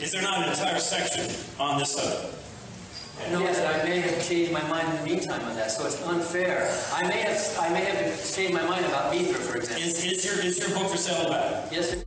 Is 0.00 0.12
there 0.12 0.22
not 0.22 0.42
an 0.42 0.48
entire 0.48 0.78
section 0.78 1.28
on 1.60 1.78
this 1.78 1.92
subject? 1.92 2.34
No, 3.30 3.40
but 3.42 3.58
I 3.58 3.84
may 3.84 4.00
have 4.00 4.26
changed 4.26 4.50
my 4.50 4.62
mind 4.66 4.88
in 4.88 4.96
the 4.96 5.04
meantime 5.04 5.42
on 5.44 5.54
that, 5.56 5.70
so 5.70 5.84
it's 5.86 6.02
unfair. 6.06 6.74
I 6.94 7.06
may 7.06 7.20
have, 7.20 7.58
I 7.60 7.68
may 7.68 7.84
have 7.84 8.34
changed 8.34 8.54
my 8.54 8.66
mind 8.66 8.86
about 8.86 9.14
Mithra, 9.14 9.34
for 9.34 9.58
example. 9.58 9.82
Is, 9.86 10.02
is 10.02 10.24
your 10.24 10.42
is 10.42 10.58
your 10.58 10.70
book 10.70 10.90
for 10.90 10.96
sale 10.96 11.28
back? 11.28 11.70
Yes, 11.70 11.90
sir. 11.90 12.04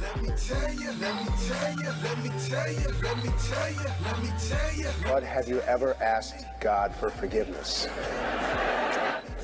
Let 0.00 0.22
me 0.22 0.28
tell 0.36 0.74
you, 0.74 0.92
let 1.00 1.16
me 1.16 1.32
tell 1.48 1.72
you, 1.80 1.90
let 2.04 2.22
me 2.22 2.30
tell 2.48 2.72
you, 2.72 2.88
let 3.02 3.24
me 3.24 3.32
tell 3.42 3.72
you, 3.72 3.90
let 4.04 4.22
me 4.22 4.30
tell 4.48 4.74
you. 4.76 4.88
But 5.02 5.24
have 5.24 5.48
you 5.48 5.60
ever 5.62 5.96
asked 6.00 6.46
God 6.60 6.94
for 6.94 7.10
forgiveness? 7.10 7.88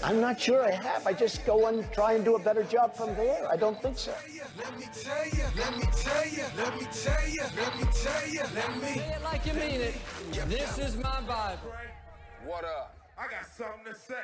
I'm 0.02 0.20
not 0.20 0.40
sure 0.40 0.64
I 0.64 0.70
have. 0.70 1.06
I 1.06 1.12
just 1.12 1.44
go 1.44 1.66
and 1.66 1.90
try 1.92 2.12
and 2.12 2.24
do 2.24 2.36
a 2.36 2.38
better 2.38 2.62
job 2.62 2.94
from 2.94 3.14
there. 3.16 3.48
I 3.50 3.56
don't 3.56 3.80
think 3.82 3.98
so. 3.98 4.14
Let 4.56 4.78
me 4.78 4.86
tell 4.92 5.26
you, 5.26 5.44
let 5.56 5.76
me 5.76 5.84
tell 5.92 6.28
you, 6.28 6.44
let 6.56 6.78
me 6.78 6.86
tell 6.92 7.28
you, 7.28 7.42
let 7.56 7.76
me 7.78 7.86
tell 7.92 8.28
you, 8.28 8.42
let 8.54 8.76
me. 8.80 8.88
Say 8.94 9.14
it 9.16 9.22
like 9.24 9.46
you 9.46 9.54
mean 9.54 9.80
it. 9.80 9.94
This 10.48 10.78
is 10.78 10.96
my 10.96 11.20
Bible. 11.22 11.72
What 12.44 12.64
up? 12.64 12.96
I 13.18 13.26
got 13.28 13.46
something 13.46 13.92
to 13.92 13.98
say. 13.98 14.14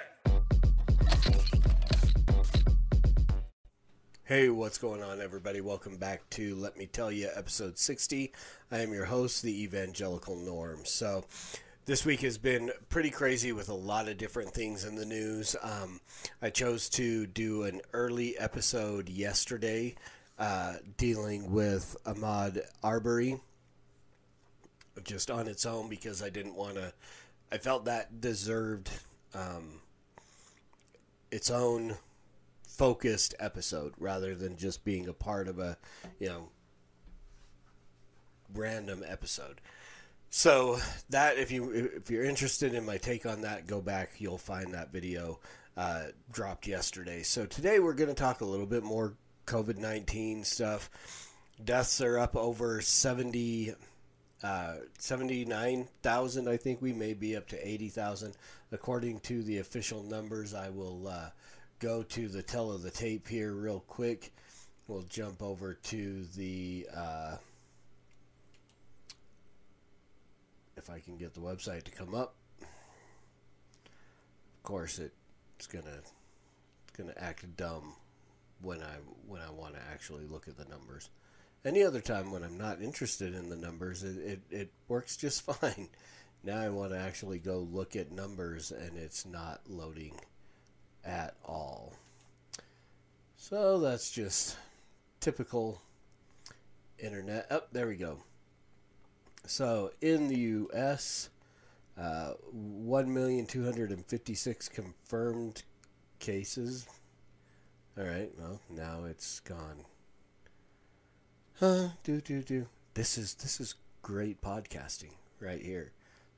Hey, 4.26 4.48
what's 4.48 4.78
going 4.78 5.02
on, 5.02 5.20
everybody? 5.20 5.60
Welcome 5.60 5.96
back 5.96 6.28
to 6.30 6.54
Let 6.54 6.78
Me 6.78 6.86
Tell 6.86 7.12
You, 7.12 7.28
episode 7.34 7.78
60. 7.78 8.32
I 8.70 8.78
am 8.78 8.92
your 8.92 9.04
host, 9.04 9.42
the 9.42 9.62
Evangelical 9.62 10.36
Norm. 10.36 10.80
So, 10.84 11.24
this 11.86 12.06
week 12.06 12.20
has 12.20 12.38
been 12.38 12.70
pretty 12.88 13.10
crazy 13.10 13.52
with 13.52 13.68
a 13.68 13.74
lot 13.74 14.08
of 14.08 14.16
different 14.16 14.52
things 14.52 14.84
in 14.84 14.94
the 14.94 15.04
news. 15.04 15.54
Um, 15.62 16.00
I 16.40 16.48
chose 16.48 16.88
to 16.90 17.26
do 17.26 17.64
an 17.64 17.82
early 17.92 18.38
episode 18.38 19.08
yesterday 19.08 19.94
uh, 20.38 20.76
dealing 20.96 21.52
with 21.52 21.96
Ahmaud 22.06 22.62
Arbery 22.82 23.40
just 25.02 25.30
on 25.30 25.46
its 25.46 25.66
own 25.66 25.90
because 25.90 26.22
I 26.22 26.30
didn't 26.30 26.54
want 26.54 26.76
to, 26.76 26.92
I 27.52 27.58
felt 27.58 27.84
that 27.84 28.20
deserved 28.20 28.90
um, 29.34 29.80
its 31.30 31.50
own 31.50 31.96
focused 32.66 33.34
episode 33.38 33.92
rather 33.98 34.34
than 34.34 34.56
just 34.56 34.84
being 34.84 35.06
a 35.06 35.12
part 35.12 35.48
of 35.48 35.58
a, 35.58 35.76
you 36.18 36.28
know, 36.28 36.48
random 38.54 39.04
episode. 39.06 39.60
So 40.36 40.80
that 41.10 41.38
if 41.38 41.52
you 41.52 41.70
if 41.70 42.10
you're 42.10 42.24
interested 42.24 42.74
in 42.74 42.84
my 42.84 42.96
take 42.96 43.24
on 43.24 43.42
that, 43.42 43.68
go 43.68 43.80
back. 43.80 44.14
You'll 44.18 44.36
find 44.36 44.74
that 44.74 44.92
video 44.92 45.38
uh, 45.76 46.06
dropped 46.32 46.66
yesterday. 46.66 47.22
So 47.22 47.46
today 47.46 47.78
we're 47.78 47.94
going 47.94 48.08
to 48.08 48.16
talk 48.16 48.40
a 48.40 48.44
little 48.44 48.66
bit 48.66 48.82
more 48.82 49.14
COVID 49.46 49.76
nineteen 49.76 50.42
stuff. 50.42 50.90
Deaths 51.64 52.00
are 52.00 52.18
up 52.18 52.34
over 52.34 52.80
seventy. 52.80 53.74
Uh, 54.42 54.74
79,000, 54.98 56.48
I 56.48 56.58
think 56.58 56.82
we 56.82 56.92
may 56.92 57.14
be 57.14 57.34
up 57.34 57.48
to 57.48 57.66
80,000. 57.66 58.34
According 58.72 59.20
to 59.20 59.42
the 59.42 59.56
official 59.56 60.02
numbers, 60.02 60.52
I 60.52 60.68
will 60.68 61.08
uh, 61.08 61.30
go 61.78 62.02
to 62.02 62.28
the 62.28 62.42
tell 62.42 62.70
of 62.70 62.82
the 62.82 62.90
tape 62.90 63.26
here 63.26 63.52
real 63.52 63.82
quick. 63.86 64.34
We'll 64.86 65.06
jump 65.08 65.42
over 65.42 65.74
to 65.74 66.24
the. 66.36 66.88
Uh, 66.94 67.36
if 70.76 70.90
I 70.90 70.98
can 70.98 71.16
get 71.16 71.34
the 71.34 71.40
website 71.40 71.84
to 71.84 71.90
come 71.90 72.14
up. 72.14 72.34
Of 72.60 74.62
course, 74.62 74.98
it, 74.98 75.12
it's 75.56 75.66
gonna 75.66 75.98
it's 75.98 76.96
gonna 76.96 77.14
act 77.16 77.56
dumb 77.56 77.94
when 78.60 78.80
I 78.80 78.96
when 79.26 79.40
I 79.40 79.50
want 79.50 79.74
to 79.74 79.80
actually 79.92 80.26
look 80.26 80.48
at 80.48 80.56
the 80.56 80.64
numbers. 80.64 81.10
Any 81.64 81.82
other 81.82 82.00
time 82.00 82.30
when 82.30 82.42
I'm 82.42 82.58
not 82.58 82.82
interested 82.82 83.34
in 83.34 83.48
the 83.48 83.56
numbers, 83.56 84.02
it, 84.02 84.18
it, 84.18 84.40
it 84.50 84.72
works 84.88 85.16
just 85.16 85.42
fine. 85.60 85.88
Now 86.42 86.60
I 86.60 86.68
want 86.68 86.92
to 86.92 86.98
actually 86.98 87.38
go 87.38 87.66
look 87.72 87.96
at 87.96 88.12
numbers, 88.12 88.70
and 88.70 88.98
it's 88.98 89.24
not 89.24 89.60
loading 89.66 90.12
at 91.04 91.34
all. 91.44 91.94
So 93.36 93.80
that's 93.80 94.10
just 94.10 94.56
typical 95.20 95.80
internet. 96.98 97.46
Oh, 97.50 97.62
there 97.72 97.86
we 97.86 97.96
go. 97.96 98.18
So 99.46 99.90
in 100.00 100.28
the 100.28 100.38
U.S., 100.38 101.28
uh, 101.98 102.34
1,256 102.52 104.68
confirmed 104.68 105.64
cases. 106.18 106.86
All 107.98 108.04
right, 108.04 108.30
well 108.38 108.60
now 108.70 109.04
it's 109.04 109.40
gone. 109.40 109.84
Huh? 111.60 111.88
Do 112.02 112.20
do 112.20 112.42
do. 112.42 112.66
This 112.94 113.16
is 113.16 113.34
this 113.34 113.60
is 113.60 113.76
great 114.02 114.42
podcasting 114.42 115.12
right 115.38 115.62
here. 115.62 115.92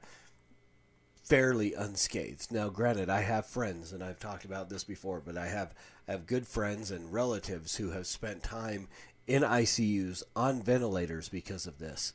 fairly 1.24 1.74
unscathed. 1.74 2.52
Now, 2.52 2.70
granted, 2.70 3.10
I 3.10 3.22
have 3.22 3.46
friends, 3.46 3.92
and 3.92 4.04
I've 4.04 4.20
talked 4.20 4.46
about 4.46 4.70
this 4.70 4.84
before, 4.84 5.22
but 5.26 5.38
I 5.38 5.48
have 5.48 5.74
I 6.08 6.12
have 6.12 6.28
good 6.28 6.46
friends 6.46 6.92
and 6.92 7.14
relatives 7.14 7.78
who 7.78 7.92
have 7.92 8.08
spent 8.08 8.44
time 8.44 8.90
in 9.28 9.44
ICUs 9.44 10.24
on 10.36 10.62
ventilators 10.62 11.30
because 11.30 11.68
of 11.68 11.80
this. 11.80 12.14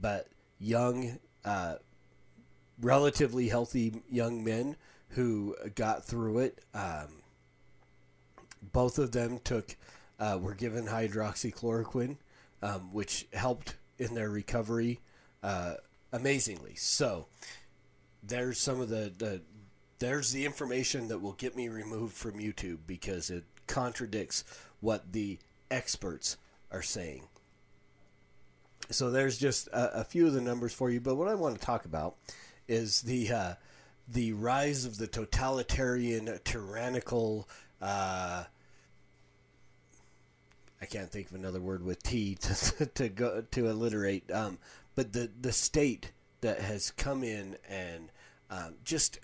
But 0.00 0.28
young, 0.58 1.18
uh, 1.44 1.76
relatively 2.80 3.48
healthy 3.48 4.02
young 4.10 4.44
men 4.44 4.76
who 5.10 5.56
got 5.74 6.04
through 6.04 6.38
it, 6.38 6.58
um, 6.74 7.22
both 8.72 8.98
of 8.98 9.12
them 9.12 9.40
took, 9.42 9.76
uh, 10.18 10.38
were 10.40 10.54
given 10.54 10.86
hydroxychloroquine, 10.86 12.16
um, 12.62 12.92
which 12.92 13.26
helped 13.32 13.76
in 13.98 14.14
their 14.14 14.30
recovery 14.30 15.00
uh, 15.42 15.74
amazingly. 16.12 16.74
So 16.76 17.26
there's 18.22 18.58
some 18.58 18.80
of 18.80 18.88
the, 18.88 19.12
the 19.16 19.40
there's 19.98 20.32
the 20.32 20.44
information 20.44 21.08
that 21.08 21.18
will 21.20 21.32
get 21.32 21.56
me 21.56 21.68
removed 21.68 22.14
from 22.14 22.40
YouTube 22.40 22.78
because 22.86 23.30
it 23.30 23.44
contradicts 23.68 24.42
what 24.80 25.12
the 25.12 25.38
experts 25.70 26.36
are 26.72 26.82
saying. 26.82 27.28
So 28.90 29.10
there's 29.10 29.38
just 29.38 29.68
a, 29.68 30.00
a, 30.00 30.04
few 30.04 30.26
of 30.26 30.32
the 30.32 30.40
numbers 30.40 30.72
for 30.72 30.90
you, 30.90 31.00
but 31.00 31.14
what 31.14 31.28
I 31.28 31.34
want 31.34 31.58
to 31.58 31.64
talk 31.64 31.84
about 31.84 32.16
is 32.68 33.02
the 33.02 33.32
uh, 33.32 33.54
the 34.08 34.32
rise 34.32 34.84
of 34.84 34.98
the 34.98 35.06
totalitarian, 35.06 36.38
tyrannical. 36.44 37.48
Uh, 37.80 38.44
I 40.80 40.84
can't 40.86 41.10
think 41.10 41.28
of 41.28 41.36
another 41.36 41.60
word 41.60 41.84
with 41.84 42.02
T 42.02 42.34
to 42.40 42.86
to 42.86 43.08
go 43.08 43.44
to 43.50 43.68
alliterate. 43.68 44.30
Um, 44.30 44.58
but 44.94 45.12
the 45.12 45.30
the 45.40 45.52
state 45.52 46.12
that 46.40 46.60
has 46.60 46.90
come 46.90 47.22
in 47.22 47.56
and 47.68 48.10
um, 48.50 48.74
just 48.84 49.20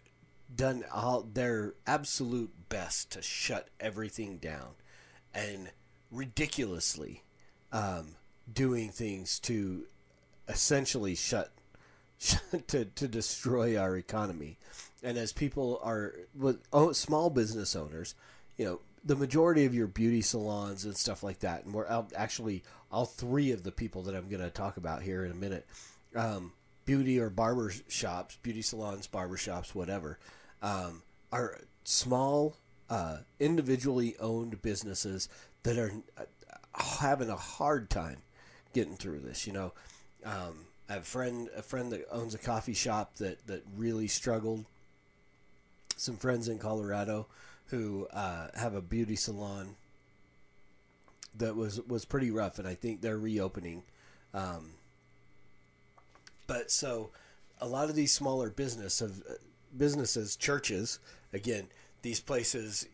done 0.54 0.84
all 0.92 1.22
their 1.22 1.74
absolute 1.86 2.50
best 2.68 3.10
to 3.12 3.22
shut 3.22 3.68
everything 3.80 4.38
down, 4.38 4.70
and 5.34 5.70
ridiculously 6.10 7.22
um, 7.72 8.14
doing 8.52 8.90
things 8.90 9.38
to 9.40 9.84
essentially 10.48 11.14
shut 11.14 11.50
to 12.66 12.84
to 12.84 13.08
destroy 13.08 13.76
our 13.76 13.96
economy. 13.96 14.58
And 15.02 15.16
as 15.16 15.32
people 15.32 15.80
are 15.84 16.14
with 16.34 16.60
oh, 16.72 16.92
small 16.92 17.30
business 17.30 17.76
owners, 17.76 18.14
you 18.56 18.64
know, 18.64 18.80
the 19.04 19.14
majority 19.14 19.64
of 19.64 19.74
your 19.74 19.86
beauty 19.86 20.22
salons 20.22 20.84
and 20.84 20.96
stuff 20.96 21.22
like 21.22 21.40
that, 21.40 21.64
and 21.64 21.72
we're 21.72 22.04
actually 22.16 22.64
all 22.90 23.04
three 23.04 23.52
of 23.52 23.62
the 23.62 23.70
people 23.70 24.02
that 24.02 24.14
I'm 24.14 24.28
going 24.28 24.42
to 24.42 24.50
talk 24.50 24.76
about 24.76 25.02
here 25.02 25.24
in 25.24 25.30
a 25.30 25.36
minute, 25.36 25.66
um, 26.16 26.52
beauty 26.84 27.20
or 27.20 27.30
barber 27.30 27.72
shops, 27.88 28.36
beauty 28.42 28.62
salons, 28.62 29.06
barber 29.06 29.36
shops, 29.36 29.74
whatever, 29.74 30.18
um, 30.62 31.02
are 31.30 31.60
small, 31.84 32.56
uh, 32.90 33.18
individually 33.38 34.16
owned 34.18 34.60
businesses 34.62 35.28
that 35.62 35.78
are 35.78 35.92
having 36.74 37.30
a 37.30 37.36
hard 37.36 37.90
time 37.90 38.18
getting 38.72 38.96
through 38.96 39.20
this. 39.20 39.46
You 39.46 39.52
know, 39.52 39.72
um, 40.24 40.66
I 40.88 40.94
have 40.94 41.02
a 41.02 41.06
friend, 41.06 41.48
a 41.56 41.62
friend 41.62 41.92
that 41.92 42.06
owns 42.10 42.34
a 42.34 42.38
coffee 42.38 42.74
shop 42.74 43.16
that 43.16 43.46
that 43.46 43.64
really 43.76 44.08
struggled. 44.08 44.64
Some 45.96 46.16
friends 46.16 46.48
in 46.48 46.58
Colorado 46.58 47.26
who 47.66 48.06
uh, 48.12 48.48
have 48.54 48.74
a 48.74 48.80
beauty 48.80 49.16
salon 49.16 49.76
that 51.36 51.56
was 51.56 51.80
was 51.82 52.04
pretty 52.04 52.30
rough, 52.30 52.58
and 52.58 52.66
I 52.66 52.74
think 52.74 53.00
they're 53.00 53.18
reopening. 53.18 53.82
Um, 54.34 54.72
but 56.46 56.70
so, 56.70 57.10
a 57.60 57.66
lot 57.66 57.88
of 57.88 57.94
these 57.94 58.12
smaller 58.12 58.50
business 58.50 59.00
of 59.00 59.22
businesses, 59.76 60.36
churches, 60.36 60.98
again, 61.32 61.68
these 62.02 62.20
places, 62.20 62.86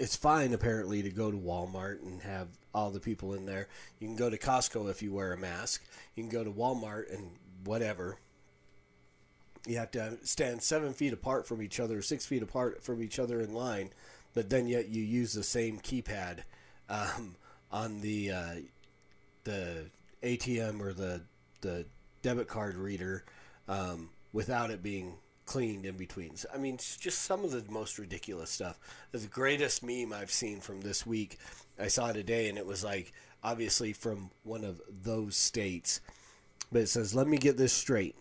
it's 0.00 0.16
fine 0.16 0.54
apparently 0.54 1.02
to 1.02 1.10
go 1.10 1.30
to 1.30 1.36
Walmart 1.36 2.02
and 2.02 2.22
have 2.22 2.48
all 2.74 2.90
the 2.90 2.98
people 2.98 3.34
in 3.34 3.44
there. 3.44 3.68
You 3.98 4.08
can 4.08 4.16
go 4.16 4.30
to 4.30 4.38
Costco 4.38 4.88
if 4.90 5.02
you 5.02 5.12
wear 5.12 5.34
a 5.34 5.36
mask. 5.36 5.84
You 6.16 6.22
can 6.22 6.32
go 6.32 6.42
to 6.42 6.50
Walmart 6.50 7.14
and 7.14 7.32
whatever. 7.64 8.16
You 9.66 9.76
have 9.76 9.90
to 9.90 10.16
stand 10.22 10.62
seven 10.62 10.94
feet 10.94 11.12
apart 11.12 11.46
from 11.46 11.60
each 11.60 11.78
other, 11.78 12.00
six 12.00 12.24
feet 12.24 12.42
apart 12.42 12.82
from 12.82 13.02
each 13.02 13.18
other 13.18 13.42
in 13.42 13.52
line, 13.52 13.90
but 14.32 14.48
then 14.48 14.66
yet 14.66 14.88
you 14.88 15.02
use 15.02 15.34
the 15.34 15.42
same 15.42 15.78
keypad 15.78 16.44
um, 16.88 17.36
on 17.70 18.00
the 18.00 18.30
uh, 18.30 18.54
the 19.44 19.84
ATM 20.22 20.80
or 20.80 20.94
the 20.94 21.20
the 21.60 21.84
debit 22.22 22.48
card 22.48 22.76
reader 22.76 23.26
um, 23.68 24.08
without 24.32 24.70
it 24.70 24.82
being 24.82 25.16
cleaned 25.50 25.84
in 25.84 25.96
between. 25.96 26.32
I 26.54 26.58
mean, 26.58 26.76
just 26.76 27.22
some 27.22 27.44
of 27.44 27.50
the 27.50 27.64
most 27.68 27.98
ridiculous 27.98 28.50
stuff. 28.50 28.78
The 29.10 29.26
greatest 29.26 29.82
meme 29.82 30.12
I've 30.12 30.30
seen 30.30 30.60
from 30.60 30.80
this 30.80 31.04
week, 31.04 31.38
I 31.76 31.88
saw 31.88 32.12
today, 32.12 32.48
and 32.48 32.56
it 32.56 32.64
was 32.64 32.84
like 32.84 33.12
obviously 33.42 33.92
from 33.92 34.30
one 34.44 34.62
of 34.62 34.80
those 34.88 35.34
states, 35.34 36.00
but 36.70 36.82
it 36.82 36.86
says, 36.88 37.16
"Let 37.16 37.26
me 37.26 37.36
get 37.36 37.56
this 37.56 37.72
straight. 37.72 38.14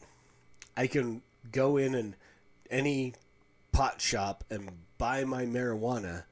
I 0.76 0.88
can 0.88 1.22
go 1.52 1.78
in 1.78 1.94
and 1.94 2.16
any 2.72 3.14
pot 3.72 4.02
shop 4.02 4.44
and 4.50 4.72
buy 4.98 5.24
my 5.24 5.46
marijuana, 5.46 6.24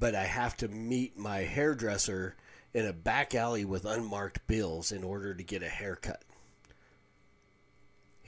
but 0.00 0.16
I 0.16 0.24
have 0.24 0.56
to 0.56 0.66
meet 0.66 1.16
my 1.16 1.42
hairdresser 1.42 2.34
in 2.74 2.86
a 2.86 2.92
back 2.92 3.36
alley 3.36 3.64
with 3.64 3.84
unmarked 3.84 4.44
bills 4.48 4.90
in 4.90 5.04
order 5.04 5.32
to 5.32 5.44
get 5.44 5.62
a 5.62 5.68
haircut." 5.68 6.24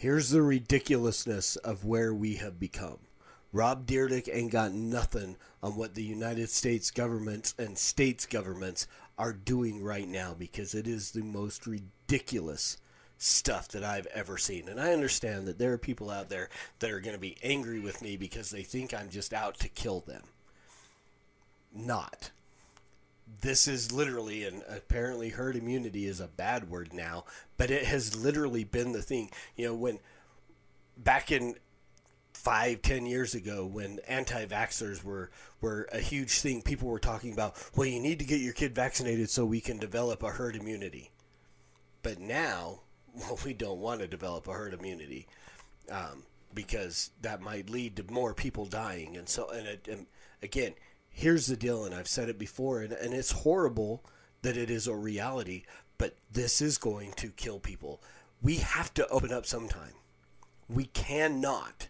Here's 0.03 0.31
the 0.31 0.43
ridiculousness 0.43 1.55
of 1.55 1.85
where 1.85 2.13
we 2.13 2.35
have 2.35 2.59
become. 2.59 2.99
Rob 3.53 3.87
Dyrdek 3.87 4.29
ain't 4.33 4.51
got 4.51 4.73
nothing 4.73 5.37
on 5.63 5.77
what 5.77 5.95
the 5.95 6.03
United 6.03 6.51
States 6.51 6.91
government 6.91 7.55
and 7.57 7.79
states 7.79 8.27
governments 8.27 8.89
are 9.17 9.33
doing 9.33 9.81
right 9.81 10.09
now 10.09 10.35
because 10.37 10.75
it 10.75 10.89
is 10.89 11.13
the 11.13 11.23
most 11.23 11.69
ridiculous 11.69 12.79
stuff 13.17 13.69
that 13.69 13.85
I've 13.85 14.07
ever 14.07 14.37
seen. 14.39 14.69
And 14.69 14.81
I 14.81 14.93
understand 14.93 15.47
that 15.47 15.61
there 15.61 15.73
are 15.73 15.79
people 15.79 16.11
out 16.11 16.31
there 16.31 16.49
that 16.81 16.91
are 16.91 16.99
going 16.99 17.15
to 17.15 17.21
be 17.21 17.37
angry 17.41 17.79
with 17.79 18.03
me 18.03 18.17
because 18.17 18.51
they 18.51 18.65
think 18.65 18.93
I'm 18.93 19.09
just 19.09 19.33
out 19.33 19.61
to 19.61 19.69
kill 19.69 20.01
them. 20.01 20.25
Not. 21.73 22.33
This 23.41 23.67
is 23.67 23.91
literally, 23.91 24.45
and 24.45 24.63
apparently 24.69 25.31
herd 25.31 25.57
immunity 25.57 26.07
is 26.07 26.21
a 26.21 26.29
bad 26.29 26.71
word 26.71 26.93
now, 26.93 27.25
but 27.57 27.71
it 27.71 27.85
has 27.85 28.15
literally 28.15 28.65
been 28.65 28.93
the 28.93 29.03
thing. 29.03 29.31
You 29.57 29.67
know, 29.67 29.75
when 29.75 29.99
back 30.97 31.33
in 31.33 31.57
five, 32.33 32.83
ten 32.83 33.07
years 33.07 33.35
ago 33.35 33.65
when 33.65 34.01
anti-vaxxers 34.09 35.05
were 35.05 35.31
were 35.61 35.89
a 35.93 35.99
huge 35.99 36.41
thing, 36.41 36.61
people 36.61 36.89
were 36.89 36.99
talking 36.99 37.33
about, 37.33 37.57
well, 37.77 37.87
you 37.87 38.01
need 38.01 38.19
to 38.19 38.25
get 38.25 38.41
your 38.41 38.53
kid 38.53 38.75
vaccinated 38.75 39.31
so 39.31 39.47
we 39.47 39.61
can 39.61 39.79
develop 39.79 40.23
a 40.23 40.31
herd 40.31 40.57
immunity. 40.57 41.11
But 42.03 42.19
now, 42.19 42.81
well, 43.15 43.39
we 43.45 43.55
don't 43.55 43.79
want 43.79 44.01
to 44.01 44.09
develop 44.09 44.49
a 44.49 44.53
herd 44.53 44.75
immunity 44.75 45.29
um, 45.91 46.25
because 46.53 47.11
that 47.23 47.41
might 47.41 47.71
lead 47.71 47.97
to 47.97 48.13
more 48.13 48.35
people 48.35 48.67
dying. 48.67 49.17
And 49.17 49.29
so, 49.29 49.51
and, 49.51 49.79
and 49.89 50.07
again, 50.43 50.75
here's 51.13 51.47
the 51.47 51.57
deal, 51.57 51.85
and 51.85 51.95
I've 51.95 52.09
said 52.09 52.29
it 52.29 52.39
before, 52.39 52.81
and, 52.81 52.93
and 52.93 53.15
it's 53.15 53.31
horrible 53.33 54.05
that 54.43 54.57
it 54.57 54.71
is 54.71 54.87
a 54.87 54.95
reality, 54.95 55.65
but 55.99 56.17
this 56.33 56.61
is 56.61 56.79
going 56.79 57.13
to 57.13 57.29
kill 57.29 57.61
people. 57.61 58.03
We 58.43 58.57
have 58.57 58.93
to 58.95 59.07
open 59.09 59.33
up 59.33 59.47
sometime. 59.47 59.95
We 60.69 60.87
cannot. 60.87 61.89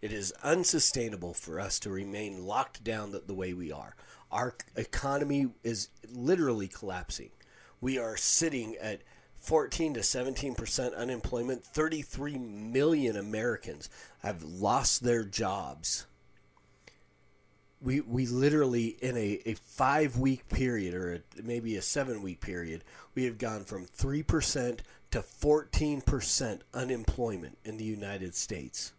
It 0.00 0.12
is 0.12 0.32
unsustainable 0.42 1.32
for 1.32 1.60
us 1.60 1.78
to 1.80 1.90
remain 1.90 2.44
locked 2.44 2.82
down 2.82 3.14
the, 3.24 3.34
way 3.34 3.52
we 3.52 3.70
are. 3.70 3.94
Our 4.32 4.56
economy 4.74 5.50
is 5.62 5.90
literally 6.10 6.66
collapsing. 6.66 7.30
We 7.80 7.98
are 7.98 8.16
sitting 8.16 8.76
at 8.80 9.02
14 9.36 9.94
to 9.94 10.02
17 10.02 10.54
percent 10.54 10.94
unemployment. 10.94 11.64
33 11.64 12.38
million 12.38 13.16
Americans 13.16 13.88
have 14.22 14.42
lost 14.42 15.04
their 15.04 15.24
jobs. 15.24 16.06
We, 17.82 18.00
we 18.00 18.26
literally 18.26 18.96
in 19.00 19.16
a, 19.16 19.40
a 19.44 19.54
five 19.54 20.16
week 20.16 20.48
period 20.48 20.94
or 20.94 21.14
a, 21.14 21.20
maybe 21.42 21.76
a 21.76 21.82
seven 21.82 22.22
week 22.22 22.40
period 22.40 22.84
we 23.14 23.24
have 23.24 23.38
gone 23.38 23.64
from 23.64 23.86
3% 23.86 24.78
to 25.10 25.20
14% 25.20 26.60
unemployment 26.72 27.58
in 27.64 27.76
the 27.76 27.84
united 27.84 28.34
states. 28.34 28.92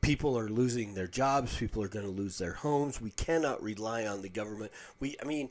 People 0.00 0.38
are 0.38 0.48
losing 0.48 0.94
their 0.94 1.08
jobs. 1.08 1.56
People 1.56 1.82
are 1.82 1.88
going 1.88 2.04
to 2.04 2.10
lose 2.10 2.38
their 2.38 2.52
homes. 2.52 3.00
We 3.00 3.10
cannot 3.10 3.62
rely 3.62 4.06
on 4.06 4.22
the 4.22 4.28
government. 4.28 4.70
We 5.00 5.16
i 5.20 5.24
mean 5.24 5.50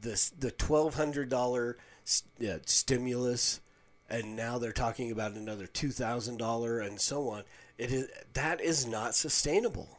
the 0.00 0.30
the 0.38 0.50
twelve 0.50 0.94
hundred 0.94 1.28
dollar 1.28 1.76
stimulus, 2.04 3.60
and 4.08 4.36
now 4.36 4.58
they're 4.58 4.72
talking 4.72 5.10
about 5.10 5.32
another 5.32 5.66
two 5.66 5.90
thousand 5.90 6.38
dollar, 6.38 6.80
and 6.80 7.00
so 7.00 7.28
on. 7.28 7.42
It 7.78 7.90
is 7.92 8.08
that 8.34 8.60
is 8.60 8.86
not 8.86 9.14
sustainable. 9.14 9.98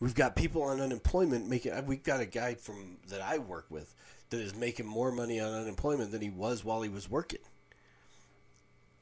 We've 0.00 0.14
got 0.14 0.36
people 0.36 0.62
on 0.62 0.80
unemployment 0.80 1.48
making. 1.48 1.72
Uh, 1.72 1.82
we've 1.86 2.02
got 2.02 2.20
a 2.20 2.26
guy 2.26 2.54
from 2.54 2.98
that 3.08 3.22
I 3.22 3.38
work 3.38 3.66
with 3.70 3.94
that 4.30 4.40
is 4.40 4.54
making 4.54 4.86
more 4.86 5.12
money 5.12 5.40
on 5.40 5.52
unemployment 5.52 6.10
than 6.10 6.20
he 6.20 6.30
was 6.30 6.64
while 6.64 6.82
he 6.82 6.88
was 6.88 7.10
working. 7.10 7.40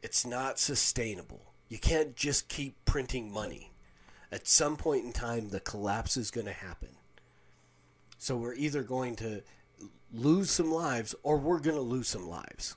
It's 0.03 0.27
not 0.27 0.59
sustainable. 0.59 1.53
You 1.69 1.79
can't 1.79 2.15
just 2.15 2.49
keep 2.49 2.85
printing 2.85 3.33
money. 3.33 3.73
At 4.31 4.47
some 4.47 4.77
point 4.77 5.05
in 5.05 5.13
time, 5.13 5.49
the 5.49 5.61
collapse 5.61 6.17
is 6.17 6.31
going 6.31 6.47
to 6.47 6.53
happen. 6.53 6.91
So 8.19 8.37
we're 8.37 8.55
either 8.55 8.83
going 8.83 9.17
to 9.17 9.43
lose 10.13 10.51
some 10.51 10.71
lives 10.71 11.15
or 11.23 11.39
we're 11.39 11.61
going 11.61 11.77
to 11.77 11.83
lose 11.83 12.09
some 12.09 12.29
lives. 12.29 12.77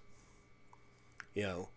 You 1.33 1.43
know, 1.43 1.69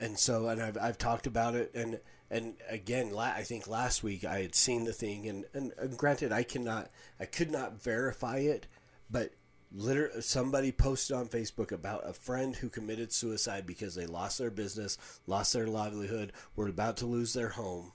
and 0.00 0.18
so 0.18 0.48
and 0.48 0.62
I've 0.62 0.78
I've 0.78 0.98
talked 0.98 1.26
about 1.26 1.54
it 1.54 1.72
and 1.74 2.00
and 2.30 2.54
again 2.68 3.10
la- 3.10 3.34
I 3.34 3.42
think 3.42 3.66
last 3.66 4.02
week 4.02 4.24
I 4.24 4.40
had 4.40 4.54
seen 4.54 4.84
the 4.84 4.92
thing 4.92 5.26
and, 5.28 5.44
and 5.54 5.72
and 5.78 5.96
granted 5.96 6.32
I 6.32 6.42
cannot 6.42 6.90
I 7.18 7.24
could 7.24 7.50
not 7.50 7.82
verify 7.82 8.38
it, 8.38 8.66
but 9.10 9.32
literally 9.72 10.20
somebody 10.20 10.72
posted 10.72 11.16
on 11.16 11.28
Facebook 11.28 11.72
about 11.72 12.08
a 12.08 12.12
friend 12.12 12.56
who 12.56 12.68
committed 12.68 13.12
suicide 13.12 13.66
because 13.66 13.94
they 13.94 14.06
lost 14.06 14.38
their 14.38 14.50
business, 14.50 14.96
lost 15.26 15.52
their 15.52 15.66
livelihood, 15.66 16.32
were 16.56 16.68
about 16.68 16.96
to 16.98 17.06
lose 17.06 17.32
their 17.34 17.50
home, 17.50 17.92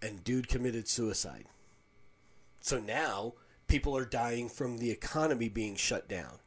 and 0.00 0.24
dude 0.24 0.48
committed 0.48 0.88
suicide. 0.88 1.46
So 2.60 2.78
now 2.78 3.34
people 3.66 3.96
are 3.96 4.04
dying 4.04 4.48
from 4.48 4.78
the 4.78 4.90
economy 4.90 5.48
being 5.48 5.76
shut 5.76 6.08
down. 6.08 6.38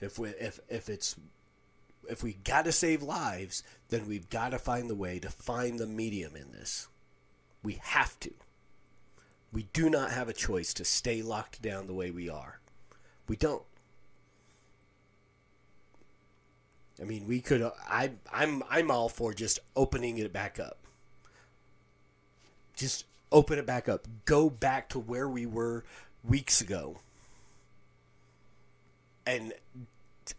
If 0.00 0.18
we 0.18 0.30
if 0.30 0.60
if 0.68 0.88
it's 0.88 1.16
if 2.08 2.22
we 2.22 2.34
got 2.44 2.64
to 2.64 2.72
save 2.72 3.02
lives, 3.02 3.62
then 3.88 4.06
we've 4.06 4.30
got 4.30 4.50
to 4.50 4.58
find 4.58 4.88
the 4.88 4.94
way 4.94 5.18
to 5.18 5.30
find 5.30 5.78
the 5.78 5.86
medium 5.86 6.36
in 6.36 6.52
this. 6.52 6.88
We 7.62 7.80
have 7.82 8.18
to. 8.20 8.32
We 9.52 9.66
do 9.72 9.90
not 9.90 10.12
have 10.12 10.28
a 10.28 10.32
choice 10.32 10.72
to 10.74 10.84
stay 10.84 11.22
locked 11.22 11.60
down 11.60 11.86
the 11.86 11.94
way 11.94 12.10
we 12.10 12.28
are. 12.28 12.60
We 13.28 13.36
don't. 13.36 13.62
I 17.00 17.04
mean, 17.04 17.26
we 17.26 17.40
could. 17.40 17.62
I 17.88 18.12
I'm 18.32 18.62
I'm 18.70 18.90
all 18.90 19.08
for 19.08 19.32
just 19.32 19.58
opening 19.74 20.18
it 20.18 20.32
back 20.32 20.60
up. 20.60 20.78
Just 22.76 23.06
open 23.32 23.58
it 23.58 23.66
back 23.66 23.88
up. 23.88 24.06
Go 24.24 24.50
back 24.50 24.88
to 24.90 24.98
where 24.98 25.28
we 25.28 25.46
were 25.46 25.84
weeks 26.24 26.60
ago. 26.60 26.98
And 29.26 29.52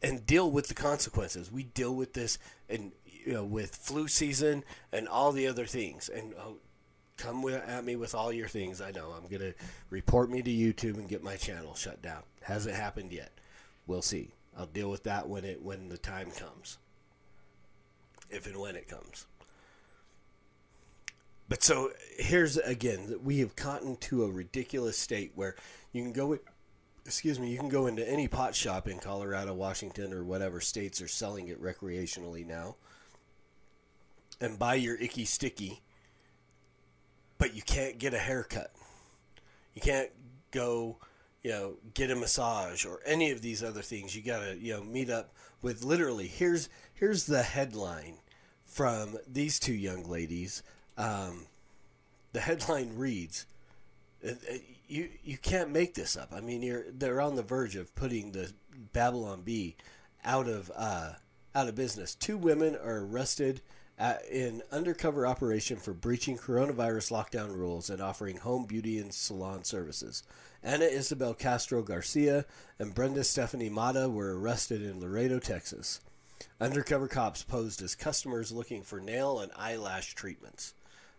and 0.01 0.25
deal 0.25 0.49
with 0.49 0.67
the 0.67 0.73
consequences. 0.73 1.51
We 1.51 1.63
deal 1.63 1.95
with 1.95 2.13
this 2.13 2.37
and 2.69 2.91
you 3.05 3.33
know 3.33 3.43
with 3.43 3.75
flu 3.75 4.07
season 4.07 4.63
and 4.91 5.07
all 5.07 5.31
the 5.31 5.47
other 5.47 5.65
things. 5.65 6.09
And 6.09 6.33
oh, 6.39 6.57
come 7.17 7.41
with, 7.43 7.55
at 7.67 7.85
me 7.85 7.95
with 7.95 8.15
all 8.15 8.33
your 8.33 8.47
things. 8.47 8.81
I 8.81 8.91
know 8.91 9.11
I'm 9.11 9.27
gonna 9.27 9.53
report 9.89 10.29
me 10.29 10.41
to 10.41 10.51
YouTube 10.51 10.95
and 10.95 11.07
get 11.07 11.23
my 11.23 11.35
channel 11.35 11.75
shut 11.75 12.01
down. 12.01 12.23
Hasn't 12.41 12.75
happened 12.75 13.11
yet. 13.11 13.31
We'll 13.87 14.01
see. 14.01 14.31
I'll 14.57 14.65
deal 14.65 14.89
with 14.89 15.03
that 15.03 15.29
when 15.29 15.45
it 15.45 15.61
when 15.61 15.89
the 15.89 15.97
time 15.97 16.31
comes. 16.31 16.77
If 18.29 18.47
and 18.47 18.57
when 18.57 18.75
it 18.75 18.87
comes. 18.87 19.25
But 21.51 21.63
so 21.63 21.91
here's 22.17 22.55
again, 22.55 23.19
we 23.23 23.39
have 23.39 23.57
gotten 23.57 23.97
to 23.97 24.23
a 24.23 24.31
ridiculous 24.31 24.97
state 24.97 25.33
where 25.35 25.55
you 25.91 26.01
can 26.01 26.13
go, 26.13 26.39
excuse 27.05 27.39
me, 27.39 27.49
you 27.49 27.57
can 27.57 27.69
go 27.69 27.87
into 27.87 28.07
any 28.07 28.27
pot 28.27 28.55
shop 28.55 28.87
in 28.87 28.99
Colorado, 28.99 29.53
Washington, 29.53 30.13
or 30.13 30.23
whatever 30.23 30.61
states 30.61 31.01
are 31.01 31.07
selling 31.07 31.47
it 31.47 31.61
recreationally 31.61 32.45
now, 32.45 32.75
and 34.39 34.59
buy 34.59 34.75
your 34.75 34.95
icky 34.97 35.25
sticky. 35.25 35.81
But 37.37 37.55
you 37.55 37.61
can't 37.63 37.97
get 37.97 38.13
a 38.13 38.19
haircut. 38.19 38.71
You 39.73 39.81
can't 39.81 40.11
go, 40.51 40.97
you 41.43 41.51
know, 41.51 41.73
get 41.93 42.11
a 42.11 42.15
massage 42.15 42.85
or 42.85 42.99
any 43.05 43.31
of 43.31 43.41
these 43.41 43.63
other 43.63 43.81
things. 43.81 44.15
You 44.15 44.21
gotta, 44.21 44.57
you 44.57 44.73
know, 44.73 44.83
meet 44.83 45.09
up 45.09 45.33
with 45.61 45.83
literally. 45.83 46.27
Here's 46.27 46.69
here's 46.93 47.25
the 47.25 47.41
headline 47.41 48.17
from 48.63 49.17
these 49.27 49.59
two 49.59 49.73
young 49.73 50.03
ladies. 50.03 50.61
Um, 50.97 51.47
the 52.33 52.41
headline 52.41 52.95
reads, 52.95 53.45
uh, 54.25 54.31
uh, 54.31 54.57
"You 54.91 55.09
you 55.23 55.37
can't 55.37 55.71
make 55.71 55.93
this 55.95 56.17
up. 56.17 56.31
I 56.33 56.41
mean, 56.41 56.61
you're 56.61 56.85
they're 56.91 57.21
on 57.21 57.35
the 57.35 57.43
verge 57.43 57.75
of 57.75 57.95
putting 57.95 58.31
the 58.31 58.51
Babylon 58.93 59.41
Bee 59.41 59.75
out 60.23 60.47
of 60.47 60.71
uh, 60.75 61.13
out 61.55 61.67
of 61.67 61.75
business. 61.75 62.15
Two 62.15 62.37
women 62.37 62.75
are 62.75 62.99
arrested." 62.99 63.61
at- 64.01 64.25
in 64.25 64.63
undercover 64.71 65.27
operation 65.27 65.77
for 65.77 65.93
breaching 65.93 66.35
coronavirus 66.37 67.11
lockdown 67.11 67.55
rules 67.55 67.89
and 67.89 68.01
offering 68.01 68.37
home 68.37 68.65
beauty 68.65 68.97
and 68.97 69.13
salon 69.13 69.63
services. 69.63 70.23
Anna 70.63 70.85
Isabel 70.85 71.35
Castro 71.35 71.83
Garcia 71.83 72.45
and 72.79 72.95
Brenda 72.95 73.23
Stephanie 73.23 73.69
Mata 73.69 74.09
were 74.09 74.37
arrested 74.39 74.81
in 74.81 74.99
Laredo, 74.99 75.37
Texas. 75.39 76.01
Undercover 76.59 77.07
cops 77.07 77.43
posed 77.43 77.81
as 77.83 77.93
customers 77.93 78.51
looking 78.51 78.81
for 78.81 78.99
nail 78.99 79.39
and 79.39 79.51
eyelash 79.55 80.15
treatments. 80.15 80.73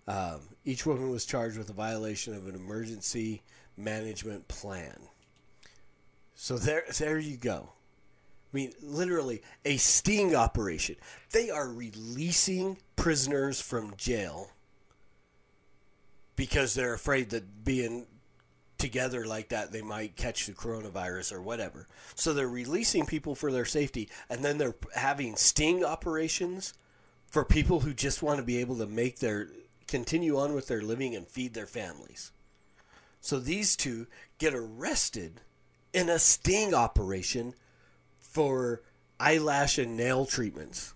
Um, 0.09 0.41
each 0.65 0.85
woman 0.85 1.11
was 1.11 1.25
charged 1.25 1.57
with 1.57 1.71
a 1.71 1.75
violation 1.75 2.35
of 2.35 2.49
an 2.49 2.57
emergency 2.57 3.43
management 3.77 4.49
plan. 4.49 4.97
So 6.35 6.59
there, 6.59 6.85
there 6.99 7.19
you 7.19 7.37
go. 7.37 7.71
I 8.53 8.57
mean, 8.57 8.73
literally 8.83 9.43
a 9.65 9.77
sting 9.79 10.35
operation. 10.35 10.97
They 11.31 11.51
are 11.51 11.69
releasing 11.69 12.79
prisoners 12.97 13.61
from 13.61 13.95
jail 13.97 14.51
because 16.37 16.75
they're 16.75 16.95
afraid 16.95 17.31
that 17.31 17.65
being 17.65 18.07
together 18.77 19.25
like 19.25 19.51
that 19.51 19.71
they 19.71 19.81
might 19.81 20.17
catch 20.17 20.47
the 20.47 20.53
coronavirus 20.53 21.33
or 21.33 21.41
whatever. 21.41 21.87
So 22.17 22.35
they're 22.35 22.49
releasing 22.49 23.07
people 23.07 23.35
for 23.37 23.53
their 23.53 23.65
safety 23.65 24.09
and 24.29 24.45
then 24.45 24.59
they're 24.59 24.75
having 24.95 25.37
sting 25.37 25.85
operations 25.85 26.75
for 27.29 27.45
people 27.45 27.81
who 27.81 27.95
just 27.95 28.23
want 28.23 28.39
to 28.39 28.45
be 28.45 28.59
able 28.59 28.77
to 28.79 28.87
make 28.87 29.21
their 29.21 29.49
continue 29.87 30.37
on 30.37 30.53
with 30.53 30.67
their 30.67 30.83
living 30.83 31.15
and 31.15 31.29
feed 31.29 31.55
their 31.55 31.67
families. 31.67 32.33
So 33.23 33.39
these 33.39 33.77
two 33.77 34.09
get 34.39 34.53
arrested 34.53 35.41
in 35.93 36.09
a 36.09 36.19
sting 36.19 36.75
operation 36.75 37.55
for 38.19 38.83
eyelash 39.21 39.79
and 39.79 39.97
nail 39.97 40.27
treatments. 40.27 40.93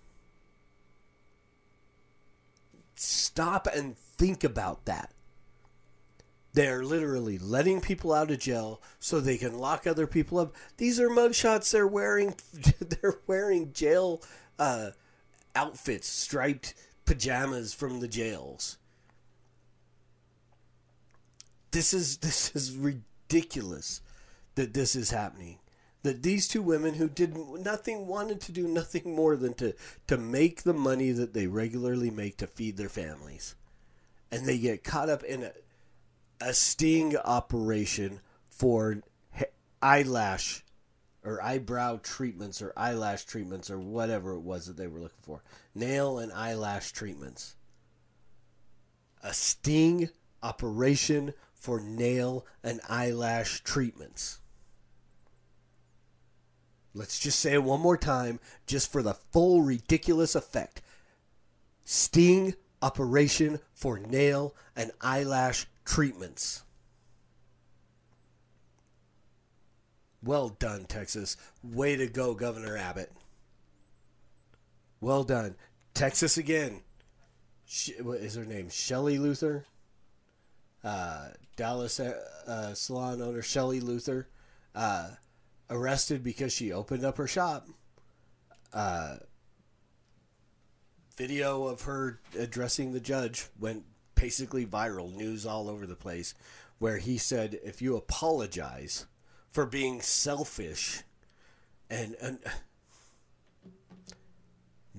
Stop 2.95 3.67
and 3.73 3.97
think 3.97 4.43
about 4.43 4.83
that. 4.85 5.13
They're 6.51 6.83
literally 6.83 7.37
letting 7.37 7.79
people 7.79 8.11
out 8.11 8.29
of 8.29 8.39
jail 8.39 8.81
so 8.99 9.21
they 9.21 9.37
can 9.37 9.57
lock 9.57 9.87
other 9.87 10.05
people 10.05 10.37
up. 10.37 10.53
These 10.75 10.99
are 10.99 11.09
mugshots. 11.09 11.71
They're 11.71 11.87
wearing 11.87 12.35
they're 12.79 13.21
wearing 13.25 13.71
jail 13.71 14.21
uh, 14.59 14.91
outfits, 15.55 16.09
striped 16.09 16.73
pajamas 17.05 17.73
from 17.73 18.01
the 18.01 18.07
jails. 18.09 18.77
This 21.71 21.93
is 21.93 22.17
this 22.27 22.55
is 22.55 22.75
ridiculous 22.75 24.01
that 24.55 24.73
this 24.73 24.95
is 24.95 25.11
happening. 25.11 25.59
That 26.03 26.23
these 26.23 26.47
two 26.47 26.61
women 26.61 26.93
who 26.93 27.09
did 27.09 27.35
nothing 27.35 28.07
wanted 28.07 28.39
to 28.41 28.51
do 28.51 28.67
nothing 28.67 29.15
more 29.15 29.35
than 29.35 29.53
to 29.55 29.73
to 30.07 30.17
make 30.17 30.63
the 30.63 30.73
money 30.73 31.11
that 31.11 31.33
they 31.33 31.47
regularly 31.47 32.11
make 32.11 32.37
to 32.37 32.47
feed 32.47 32.77
their 32.77 32.89
families. 32.89 33.55
And 34.31 34.45
they 34.45 34.57
get 34.57 34.83
caught 34.83 35.09
up 35.09 35.23
in 35.23 35.43
a 35.43 35.51
a 36.39 36.53
sting 36.53 37.17
operation 37.17 38.19
for 38.49 39.01
eyelash 39.81 40.63
or 41.23 41.41
eyebrow 41.41 41.99
treatments 42.01 42.61
or 42.61 42.73
eyelash 42.77 43.25
treatments 43.25 43.69
or 43.69 43.79
whatever 43.79 44.33
it 44.33 44.41
was 44.41 44.65
that 44.67 44.77
they 44.77 44.87
were 44.87 44.99
looking 44.99 45.17
for. 45.21 45.41
Nail 45.75 46.19
and 46.19 46.31
eyelash 46.31 46.91
treatments. 46.91 47.55
A 49.23 49.33
sting 49.33 50.09
operation 50.41 51.33
for 51.59 51.79
nail 51.79 52.45
and 52.63 52.79
eyelash 52.87 53.61
treatments. 53.63 54.39
Let's 56.93 57.19
just 57.19 57.39
say 57.39 57.53
it 57.53 57.63
one 57.63 57.79
more 57.79 57.97
time, 57.97 58.39
just 58.65 58.91
for 58.91 59.03
the 59.03 59.13
full 59.13 59.61
ridiculous 59.61 60.33
effect. 60.33 60.81
Sting 61.85 62.55
operation 62.81 63.59
for 63.73 63.99
nail 63.99 64.55
and 64.75 64.91
eyelash 65.01 65.67
treatments. 65.85 66.63
Well 70.23 70.49
done, 70.49 70.85
Texas. 70.85 71.37
Way 71.63 71.95
to 71.95 72.07
go, 72.07 72.33
Governor 72.33 72.75
Abbott. 72.75 73.11
Well 74.99 75.23
done. 75.23 75.55
Texas 75.93 76.37
again. 76.37 76.81
Sh- 77.65 77.91
what 78.01 78.19
is 78.19 78.35
her 78.35 78.45
name? 78.45 78.69
Shelley 78.69 79.17
Luther? 79.17 79.65
Uh, 80.83 81.29
Dallas 81.55 81.99
uh, 81.99 82.73
salon 82.73 83.21
owner 83.21 83.41
Shelley 83.41 83.79
Luther 83.79 84.27
uh, 84.75 85.09
arrested 85.69 86.23
because 86.23 86.53
she 86.53 86.71
opened 86.71 87.03
up 87.03 87.17
her 87.17 87.27
shop. 87.27 87.67
Uh, 88.73 89.17
video 91.17 91.65
of 91.65 91.81
her 91.81 92.19
addressing 92.37 92.93
the 92.93 92.99
judge 92.99 93.47
went 93.59 93.83
basically 94.15 94.65
viral, 94.65 95.13
news 95.13 95.45
all 95.45 95.67
over 95.67 95.85
the 95.85 95.95
place, 95.95 96.35
where 96.79 96.97
he 96.97 97.17
said, 97.17 97.59
if 97.63 97.81
you 97.81 97.95
apologize 97.95 99.07
for 99.51 99.65
being 99.65 100.01
selfish 100.01 101.01
and, 101.89 102.15
and 102.21 102.37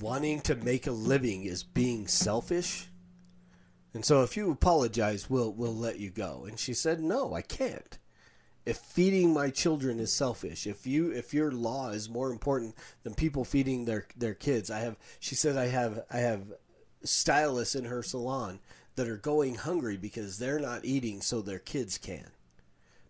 wanting 0.01 0.41
to 0.41 0.57
make 0.57 0.87
a 0.87 0.93
living 0.93 1.45
is 1.45 1.63
being 1.63 2.07
selfish. 2.09 2.88
And 3.95 4.05
so 4.05 4.23
if 4.23 4.37
you 4.37 4.51
apologize, 4.51 5.31
we'll 5.31 5.53
we'll 5.53 5.75
let 5.75 5.99
you 5.99 6.11
go. 6.11 6.45
And 6.47 6.59
she 6.59 6.75
said, 6.75 7.01
"No, 7.01 7.35
I 7.35 7.43
can't. 7.43 7.99
If 8.67 8.77
feeding 8.77 9.33
my 9.33 9.49
children 9.51 9.99
is 9.99 10.13
selfish, 10.13 10.67
if 10.67 10.87
you 10.87 11.11
if 11.11 11.33
your 11.33 11.51
law 11.51 11.91
is 11.91 12.11
more 12.11 12.31
important 12.31 12.75
than 13.03 13.15
people 13.15 13.45
feeding 13.45 13.85
their 13.85 14.07
their 14.17 14.35
kids, 14.35 14.71
I 14.71 14.81
have 14.81 14.97
she 15.21 15.35
said 15.35 15.57
I 15.57 15.69
have 15.69 16.05
I 16.11 16.19
have 16.19 16.53
stylists 17.03 17.75
in 17.75 17.87
her 17.87 18.03
salon 18.03 18.61
that 18.97 19.09
are 19.09 19.17
going 19.17 19.55
hungry 19.55 19.97
because 19.97 20.39
they're 20.39 20.59
not 20.59 20.85
eating 20.85 21.21
so 21.21 21.41
their 21.41 21.61
kids 21.61 21.99
can. 21.99 22.31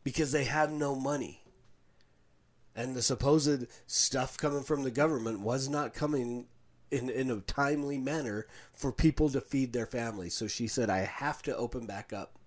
Because 0.05 0.33
they 0.33 0.45
have 0.45 0.71
no 0.71 0.95
money. 0.95 1.43
And 2.77 2.95
the 2.95 3.03
supposed 3.03 3.67
stuff 3.87 4.37
coming 4.37 4.63
from 4.63 4.85
the 4.85 4.91
government 4.91 5.41
was 5.41 5.69
not 5.69 5.95
coming 5.95 6.47
in, 6.91 7.09
in 7.11 7.31
a 7.31 7.41
timely 7.41 7.99
manner 7.99 8.47
for 8.73 8.93
people 8.93 9.29
to 9.31 9.41
feed 9.41 9.73
their 9.73 9.87
families. 9.87 10.35
So 10.35 10.47
she 10.47 10.67
said, 10.67 10.91
I 10.91 11.01
have 11.01 11.43
to 11.43 11.57
open 11.57 11.87
back 11.87 12.13
up. 12.13 12.39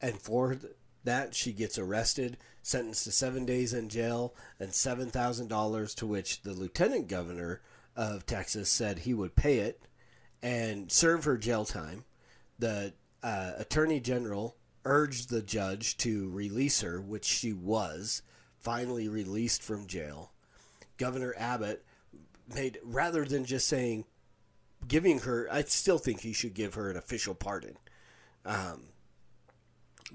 And 0.00 0.20
for 0.20 0.58
that, 1.04 1.34
she 1.34 1.52
gets 1.52 1.78
arrested, 1.78 2.36
sentenced 2.62 3.04
to 3.04 3.12
seven 3.12 3.44
days 3.44 3.72
in 3.72 3.88
jail, 3.88 4.34
and 4.60 4.70
$7,000, 4.70 5.94
to 5.96 6.06
which 6.06 6.42
the 6.42 6.52
lieutenant 6.52 7.08
governor 7.08 7.62
of 7.96 8.26
Texas 8.26 8.70
said 8.70 9.00
he 9.00 9.14
would 9.14 9.34
pay 9.34 9.58
it 9.58 9.82
and 10.42 10.92
serve 10.92 11.24
her 11.24 11.36
jail 11.36 11.64
time. 11.64 12.04
The 12.58 12.92
uh, 13.22 13.52
attorney 13.56 14.00
general 14.00 14.56
urged 14.84 15.30
the 15.30 15.42
judge 15.42 15.96
to 15.98 16.30
release 16.30 16.80
her, 16.82 17.00
which 17.00 17.24
she 17.24 17.52
was, 17.52 18.22
finally 18.58 19.08
released 19.08 19.62
from 19.62 19.86
jail. 19.86 20.32
Governor 20.96 21.34
Abbott 21.36 21.84
made 22.54 22.78
rather 22.82 23.24
than 23.24 23.44
just 23.44 23.68
saying 23.68 24.04
giving 24.86 25.20
her 25.20 25.48
I 25.50 25.62
still 25.62 25.98
think 25.98 26.20
he 26.20 26.32
should 26.32 26.54
give 26.54 26.74
her 26.74 26.90
an 26.90 26.96
official 26.96 27.34
pardon. 27.34 27.76
Um, 28.44 28.84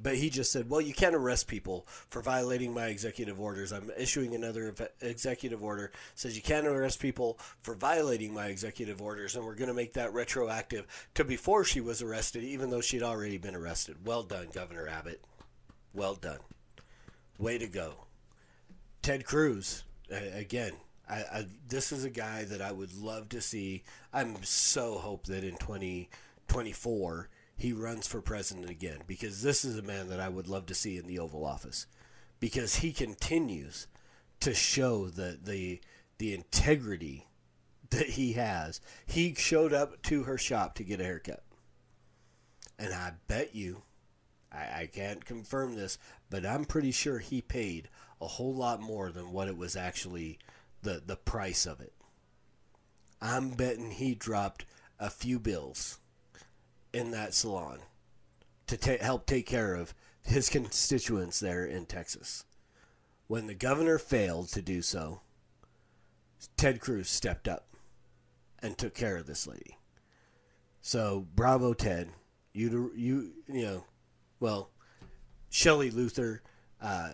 but 0.01 0.15
he 0.15 0.29
just 0.29 0.51
said, 0.51 0.69
"Well, 0.69 0.81
you 0.81 0.93
can't 0.93 1.15
arrest 1.15 1.47
people 1.47 1.85
for 2.09 2.21
violating 2.21 2.73
my 2.73 2.87
executive 2.87 3.39
orders. 3.39 3.71
I'm 3.71 3.91
issuing 3.95 4.33
another 4.33 4.73
executive 5.01 5.63
order 5.63 5.91
says 6.15 6.35
you 6.35 6.41
can't 6.41 6.65
arrest 6.65 6.99
people 6.99 7.37
for 7.61 7.75
violating 7.75 8.33
my 8.33 8.47
executive 8.47 9.01
orders, 9.01 9.35
and 9.35 9.45
we're 9.45 9.55
going 9.55 9.67
to 9.67 9.73
make 9.73 9.93
that 9.93 10.13
retroactive 10.13 10.87
to 11.13 11.23
before 11.23 11.63
she 11.63 11.79
was 11.79 12.01
arrested, 12.01 12.43
even 12.43 12.71
though 12.71 12.81
she'd 12.81 13.03
already 13.03 13.37
been 13.37 13.55
arrested. 13.55 13.97
Well 14.03 14.23
done, 14.23 14.47
Governor 14.51 14.87
Abbott. 14.87 15.23
Well 15.93 16.15
done. 16.15 16.39
Way 17.37 17.59
to 17.59 17.67
go, 17.67 18.05
Ted 19.03 19.25
Cruz. 19.25 19.83
Again, 20.09 20.73
I, 21.09 21.15
I, 21.15 21.45
this 21.67 21.91
is 21.91 22.05
a 22.05 22.09
guy 22.09 22.45
that 22.45 22.61
I 22.61 22.71
would 22.71 22.93
love 22.93 23.29
to 23.29 23.41
see. 23.41 23.83
I'm 24.13 24.41
so 24.43 24.97
hope 24.97 25.25
that 25.27 25.43
in 25.43 25.57
2024 25.57 27.29
he 27.55 27.73
runs 27.73 28.07
for 28.07 28.21
president 28.21 28.69
again 28.69 28.99
because 29.07 29.41
this 29.41 29.63
is 29.63 29.77
a 29.77 29.83
man 29.83 30.09
that 30.09 30.19
I 30.19 30.29
would 30.29 30.47
love 30.47 30.65
to 30.67 30.75
see 30.75 30.97
in 30.97 31.07
the 31.07 31.19
Oval 31.19 31.45
Office 31.45 31.85
because 32.39 32.77
he 32.77 32.91
continues 32.91 33.87
to 34.39 34.53
show 34.53 35.07
the 35.07 35.37
the 35.41 35.81
the 36.17 36.33
integrity 36.33 37.27
that 37.89 38.11
he 38.11 38.33
has. 38.33 38.81
He 39.05 39.33
showed 39.35 39.73
up 39.73 40.01
to 40.03 40.23
her 40.23 40.37
shop 40.37 40.75
to 40.75 40.83
get 40.83 40.99
a 40.99 41.05
haircut. 41.05 41.43
And 42.79 42.93
I 42.93 43.13
bet 43.27 43.55
you 43.55 43.83
I, 44.51 44.81
I 44.81 44.89
can't 44.91 45.23
confirm 45.23 45.75
this, 45.75 45.97
but 46.29 46.45
I'm 46.45 46.65
pretty 46.65 46.91
sure 46.91 47.19
he 47.19 47.41
paid 47.41 47.89
a 48.21 48.27
whole 48.27 48.53
lot 48.53 48.81
more 48.81 49.11
than 49.11 49.31
what 49.31 49.47
it 49.47 49.57
was 49.57 49.75
actually 49.75 50.39
the 50.83 51.01
the 51.05 51.15
price 51.15 51.65
of 51.65 51.79
it. 51.81 51.93
I'm 53.21 53.51
betting 53.51 53.91
he 53.91 54.15
dropped 54.15 54.65
a 54.99 55.09
few 55.09 55.39
bills 55.39 55.99
in 56.93 57.11
that 57.11 57.33
salon 57.33 57.79
to 58.67 58.77
ta- 58.77 59.03
help 59.03 59.25
take 59.25 59.45
care 59.45 59.75
of 59.75 59.93
his 60.21 60.49
constituents 60.49 61.39
there 61.39 61.65
in 61.65 61.85
Texas. 61.85 62.45
When 63.27 63.47
the 63.47 63.55
governor 63.55 63.97
failed 63.97 64.49
to 64.49 64.61
do 64.61 64.81
so, 64.81 65.21
Ted 66.57 66.79
Cruz 66.79 67.09
stepped 67.09 67.47
up 67.47 67.67
and 68.61 68.77
took 68.77 68.93
care 68.93 69.17
of 69.17 69.25
this 69.25 69.47
lady. 69.47 69.77
So 70.81 71.27
bravo, 71.35 71.73
Ted. 71.73 72.09
You 72.53 72.91
you 72.95 73.31
you 73.47 73.63
know, 73.63 73.83
well, 74.39 74.69
Shelley 75.49 75.89
Luther, 75.89 76.41
uh, 76.81 77.13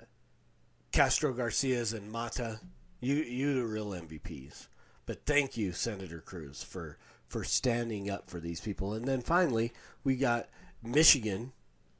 Castro 0.91 1.33
Garcia's, 1.33 1.93
and 1.93 2.11
Mata. 2.11 2.59
You 2.99 3.15
you 3.15 3.55
the 3.55 3.65
real 3.65 3.89
MVPs. 3.91 4.67
But 5.05 5.25
thank 5.25 5.57
you, 5.57 5.71
Senator 5.71 6.19
Cruz, 6.19 6.63
for 6.63 6.97
for 7.27 7.43
standing 7.43 8.09
up 8.09 8.29
for 8.29 8.39
these 8.39 8.59
people. 8.59 8.93
And 8.93 9.05
then 9.05 9.21
finally, 9.21 9.71
we 10.03 10.15
got 10.15 10.49
Michigan, 10.83 11.53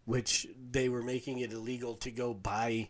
which 0.05 0.47
they 0.71 0.89
were 0.89 1.03
making 1.03 1.39
it 1.39 1.53
illegal 1.53 1.95
to 1.95 2.11
go 2.11 2.33
buy 2.33 2.89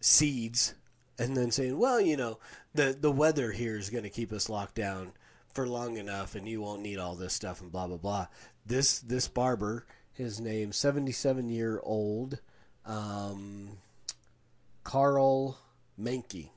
seeds, 0.00 0.74
and 1.18 1.36
then 1.36 1.50
saying, 1.50 1.78
well, 1.78 2.00
you 2.00 2.16
know, 2.16 2.38
the 2.74 2.96
the 2.98 3.12
weather 3.12 3.52
here 3.52 3.76
is 3.76 3.90
going 3.90 4.04
to 4.04 4.10
keep 4.10 4.32
us 4.32 4.48
locked 4.48 4.74
down 4.74 5.12
for 5.52 5.66
long 5.66 5.96
enough, 5.96 6.34
and 6.34 6.48
you 6.48 6.60
won't 6.60 6.82
need 6.82 6.98
all 6.98 7.14
this 7.14 7.32
stuff, 7.32 7.60
and 7.60 7.72
blah 7.72 7.86
blah 7.86 7.96
blah. 7.96 8.26
This 8.66 8.98
this 9.00 9.28
barber, 9.28 9.86
his 10.12 10.40
name, 10.40 10.72
seventy 10.72 11.12
seven 11.12 11.48
year 11.48 11.80
old, 11.82 12.40
um, 12.84 13.78
Karl 14.84 15.58
Manke, 16.00 16.50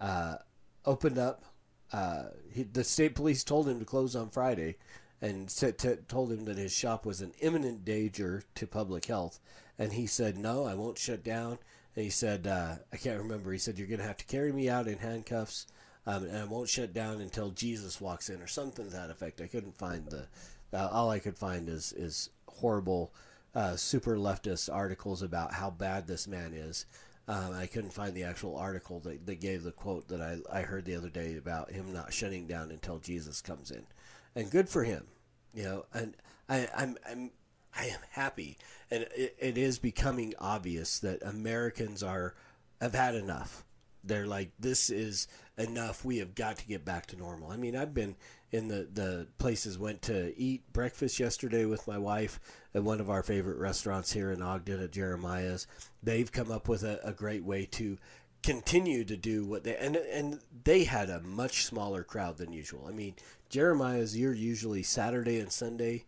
uh, 0.00 0.36
opened 0.84 1.18
up 1.18 1.44
uh, 1.92 2.24
he, 2.52 2.64
the 2.64 2.84
state 2.84 3.14
police 3.14 3.44
told 3.44 3.68
him 3.68 3.78
to 3.78 3.84
close 3.84 4.14
on 4.14 4.28
Friday 4.30 4.76
and 5.20 5.50
said, 5.50 5.78
t- 5.78 5.94
told 6.06 6.30
him 6.30 6.44
that 6.44 6.58
his 6.58 6.72
shop 6.72 7.06
was 7.06 7.20
an 7.20 7.32
imminent 7.40 7.84
danger 7.84 8.42
to 8.54 8.66
public 8.66 9.06
health. 9.06 9.40
And 9.78 9.92
he 9.92 10.06
said, 10.06 10.36
No, 10.36 10.64
I 10.64 10.74
won't 10.74 10.98
shut 10.98 11.24
down. 11.24 11.58
And 11.96 12.04
he 12.04 12.10
said, 12.10 12.46
uh, 12.46 12.76
I 12.92 12.96
can't 12.96 13.20
remember. 13.20 13.52
He 13.52 13.58
said, 13.58 13.78
You're 13.78 13.88
going 13.88 14.00
to 14.00 14.06
have 14.06 14.16
to 14.18 14.26
carry 14.26 14.52
me 14.52 14.68
out 14.68 14.88
in 14.88 14.98
handcuffs, 14.98 15.66
um, 16.06 16.24
and 16.24 16.36
I 16.36 16.44
won't 16.44 16.68
shut 16.68 16.92
down 16.92 17.20
until 17.20 17.50
Jesus 17.50 18.00
walks 18.00 18.28
in, 18.28 18.42
or 18.42 18.46
something 18.46 18.86
to 18.86 18.90
that 18.90 19.10
effect. 19.10 19.40
I 19.40 19.46
couldn't 19.46 19.78
find 19.78 20.06
the. 20.06 20.26
Uh, 20.70 20.88
all 20.92 21.10
I 21.10 21.18
could 21.18 21.38
find 21.38 21.66
is, 21.68 21.94
is 21.94 22.28
horrible, 22.46 23.14
uh, 23.54 23.74
super 23.76 24.18
leftist 24.18 24.68
articles 24.70 25.22
about 25.22 25.54
how 25.54 25.70
bad 25.70 26.06
this 26.06 26.28
man 26.28 26.52
is. 26.52 26.84
Um, 27.28 27.52
I 27.52 27.66
couldn't 27.66 27.92
find 27.92 28.14
the 28.14 28.24
actual 28.24 28.56
article 28.56 29.00
that, 29.00 29.26
that 29.26 29.40
gave 29.40 29.62
the 29.62 29.70
quote 29.70 30.08
that 30.08 30.22
I, 30.22 30.38
I 30.50 30.62
heard 30.62 30.86
the 30.86 30.96
other 30.96 31.10
day 31.10 31.36
about 31.36 31.70
him 31.70 31.92
not 31.92 32.12
shutting 32.12 32.46
down 32.46 32.70
until 32.70 32.98
Jesus 32.98 33.42
comes 33.42 33.70
in, 33.70 33.86
and 34.34 34.50
good 34.50 34.68
for 34.68 34.82
him, 34.82 35.06
you 35.52 35.62
know. 35.62 35.84
And 35.92 36.16
I, 36.48 36.68
I'm 36.74 36.96
I'm 37.06 37.30
I 37.76 37.84
am 37.84 38.00
happy, 38.12 38.56
and 38.90 39.06
it, 39.14 39.36
it 39.38 39.58
is 39.58 39.78
becoming 39.78 40.32
obvious 40.38 40.98
that 41.00 41.22
Americans 41.22 42.02
are 42.02 42.34
have 42.80 42.94
had 42.94 43.14
enough. 43.14 43.62
They're 44.02 44.26
like, 44.26 44.52
this 44.58 44.88
is 44.88 45.28
enough. 45.58 46.06
We 46.06 46.18
have 46.18 46.34
got 46.34 46.56
to 46.58 46.66
get 46.66 46.84
back 46.84 47.06
to 47.08 47.16
normal. 47.16 47.50
I 47.50 47.56
mean, 47.58 47.76
I've 47.76 47.92
been 47.92 48.16
in 48.50 48.68
the, 48.68 48.88
the 48.92 49.26
places, 49.38 49.78
went 49.78 50.02
to 50.02 50.38
eat 50.38 50.72
breakfast 50.72 51.20
yesterday 51.20 51.64
with 51.64 51.86
my 51.86 51.98
wife 51.98 52.40
at 52.74 52.82
one 52.82 53.00
of 53.00 53.10
our 53.10 53.22
favorite 53.22 53.58
restaurants 53.58 54.12
here 54.12 54.30
in 54.30 54.42
Ogden 54.42 54.82
at 54.82 54.92
Jeremiah's. 54.92 55.66
They've 56.02 56.30
come 56.30 56.50
up 56.50 56.68
with 56.68 56.82
a, 56.82 57.00
a 57.04 57.12
great 57.12 57.44
way 57.44 57.66
to 57.72 57.98
continue 58.42 59.04
to 59.04 59.16
do 59.16 59.44
what 59.44 59.64
they 59.64 59.76
and 59.76 59.96
and 59.96 60.38
they 60.62 60.84
had 60.84 61.10
a 61.10 61.20
much 61.20 61.64
smaller 61.64 62.04
crowd 62.04 62.38
than 62.38 62.52
usual. 62.52 62.86
I 62.88 62.92
mean, 62.92 63.14
Jeremiah's 63.50 64.16
you're 64.16 64.32
usually 64.32 64.82
Saturday 64.82 65.40
and 65.40 65.52
Sunday, 65.52 66.04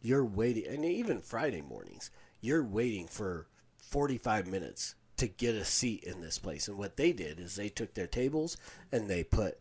you're 0.00 0.24
waiting 0.24 0.66
and 0.66 0.84
even 0.84 1.20
Friday 1.20 1.60
mornings, 1.60 2.10
you're 2.40 2.64
waiting 2.64 3.06
for 3.06 3.46
45 3.78 4.46
minutes 4.46 4.94
to 5.16 5.28
get 5.28 5.54
a 5.54 5.64
seat 5.64 6.04
in 6.04 6.20
this 6.20 6.38
place. 6.38 6.68
And 6.68 6.76
what 6.76 6.96
they 6.96 7.12
did 7.12 7.38
is 7.38 7.54
they 7.54 7.68
took 7.68 7.94
their 7.94 8.06
tables 8.06 8.56
and 8.90 9.08
they 9.08 9.22
put, 9.22 9.58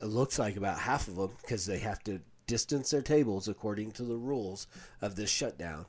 it 0.00 0.06
looks 0.06 0.38
like 0.38 0.56
about 0.56 0.78
half 0.78 1.08
of 1.08 1.16
them, 1.16 1.30
because 1.40 1.66
they 1.66 1.78
have 1.78 2.02
to 2.04 2.20
distance 2.46 2.90
their 2.90 3.02
tables 3.02 3.48
according 3.48 3.92
to 3.92 4.02
the 4.04 4.16
rules 4.16 4.66
of 5.02 5.16
this 5.16 5.30
shutdown. 5.30 5.86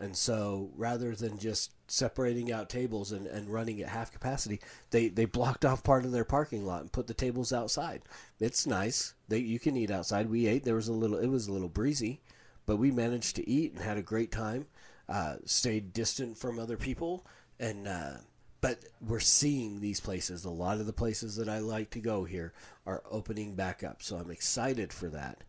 And 0.00 0.16
so 0.16 0.70
rather 0.76 1.16
than 1.16 1.38
just 1.38 1.72
separating 1.88 2.52
out 2.52 2.68
tables 2.70 3.10
and, 3.10 3.26
and 3.26 3.52
running 3.52 3.80
at 3.80 3.88
half 3.88 4.12
capacity, 4.12 4.60
they, 4.90 5.08
they 5.08 5.24
blocked 5.24 5.64
off 5.64 5.82
part 5.82 6.04
of 6.04 6.12
their 6.12 6.24
parking 6.24 6.64
lot 6.64 6.82
and 6.82 6.92
put 6.92 7.08
the 7.08 7.14
tables 7.14 7.52
outside. 7.52 8.02
It's 8.38 8.64
nice. 8.64 9.14
They 9.26 9.38
you 9.38 9.58
can 9.58 9.76
eat 9.76 9.90
outside. 9.90 10.30
We 10.30 10.46
ate. 10.46 10.62
There 10.62 10.76
was 10.76 10.86
a 10.86 10.92
little 10.92 11.18
it 11.18 11.26
was 11.26 11.48
a 11.48 11.52
little 11.52 11.68
breezy, 11.68 12.20
but 12.64 12.76
we 12.76 12.92
managed 12.92 13.34
to 13.36 13.48
eat 13.48 13.72
and 13.72 13.82
had 13.82 13.98
a 13.98 14.02
great 14.02 14.30
time. 14.30 14.66
Uh, 15.08 15.36
stayed 15.46 15.92
distant 15.92 16.36
from 16.36 16.58
other 16.58 16.76
people 16.76 17.26
and 17.58 17.88
uh, 17.88 18.18
but 18.60 18.84
we're 19.00 19.20
seeing 19.20 19.80
these 19.80 20.00
places. 20.00 20.44
A 20.44 20.50
lot 20.50 20.78
of 20.78 20.86
the 20.86 20.92
places 20.92 21.36
that 21.36 21.48
I 21.48 21.60
like 21.60 21.90
to 21.90 22.00
go 22.00 22.24
here 22.24 22.52
are 22.86 23.02
opening 23.10 23.54
back 23.54 23.84
up, 23.84 24.02
so 24.02 24.16
I'm 24.16 24.30
excited 24.30 24.92
for 24.92 25.08
that. 25.08 25.44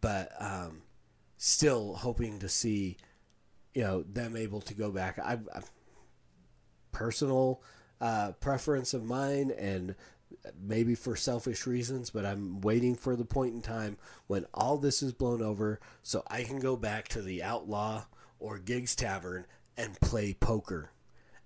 But 0.00 0.30
um, 0.38 0.82
still 1.36 1.94
hoping 1.94 2.38
to 2.40 2.48
see, 2.48 2.98
you 3.74 3.82
know, 3.82 4.02
them 4.02 4.36
able 4.36 4.60
to 4.62 4.74
go 4.74 4.90
back. 4.90 5.18
I, 5.18 5.38
I 5.54 5.60
personal 6.92 7.62
uh, 8.00 8.32
preference 8.32 8.92
of 8.94 9.04
mine, 9.04 9.52
and 9.56 9.94
maybe 10.60 10.94
for 10.94 11.16
selfish 11.16 11.66
reasons, 11.66 12.10
but 12.10 12.26
I'm 12.26 12.60
waiting 12.60 12.94
for 12.94 13.16
the 13.16 13.24
point 13.24 13.54
in 13.54 13.62
time 13.62 13.96
when 14.26 14.46
all 14.52 14.76
this 14.76 15.02
is 15.02 15.12
blown 15.12 15.42
over, 15.42 15.80
so 16.02 16.22
I 16.26 16.44
can 16.44 16.60
go 16.60 16.76
back 16.76 17.08
to 17.08 17.22
the 17.22 17.42
Outlaw 17.42 18.04
or 18.38 18.58
Gigs 18.58 18.94
Tavern 18.94 19.46
and 19.76 20.00
play 20.00 20.34
poker 20.34 20.90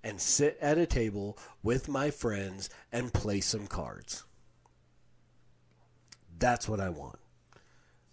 and 0.04 0.20
sit 0.20 0.58
at 0.60 0.76
a 0.76 0.86
table 0.86 1.36
with 1.62 1.88
my 1.88 2.10
friends 2.10 2.68
and 2.92 3.12
play 3.12 3.40
some 3.40 3.66
cards. 3.66 4.22
That's 6.38 6.68
what 6.68 6.78
I 6.78 6.90
want. 6.90 7.18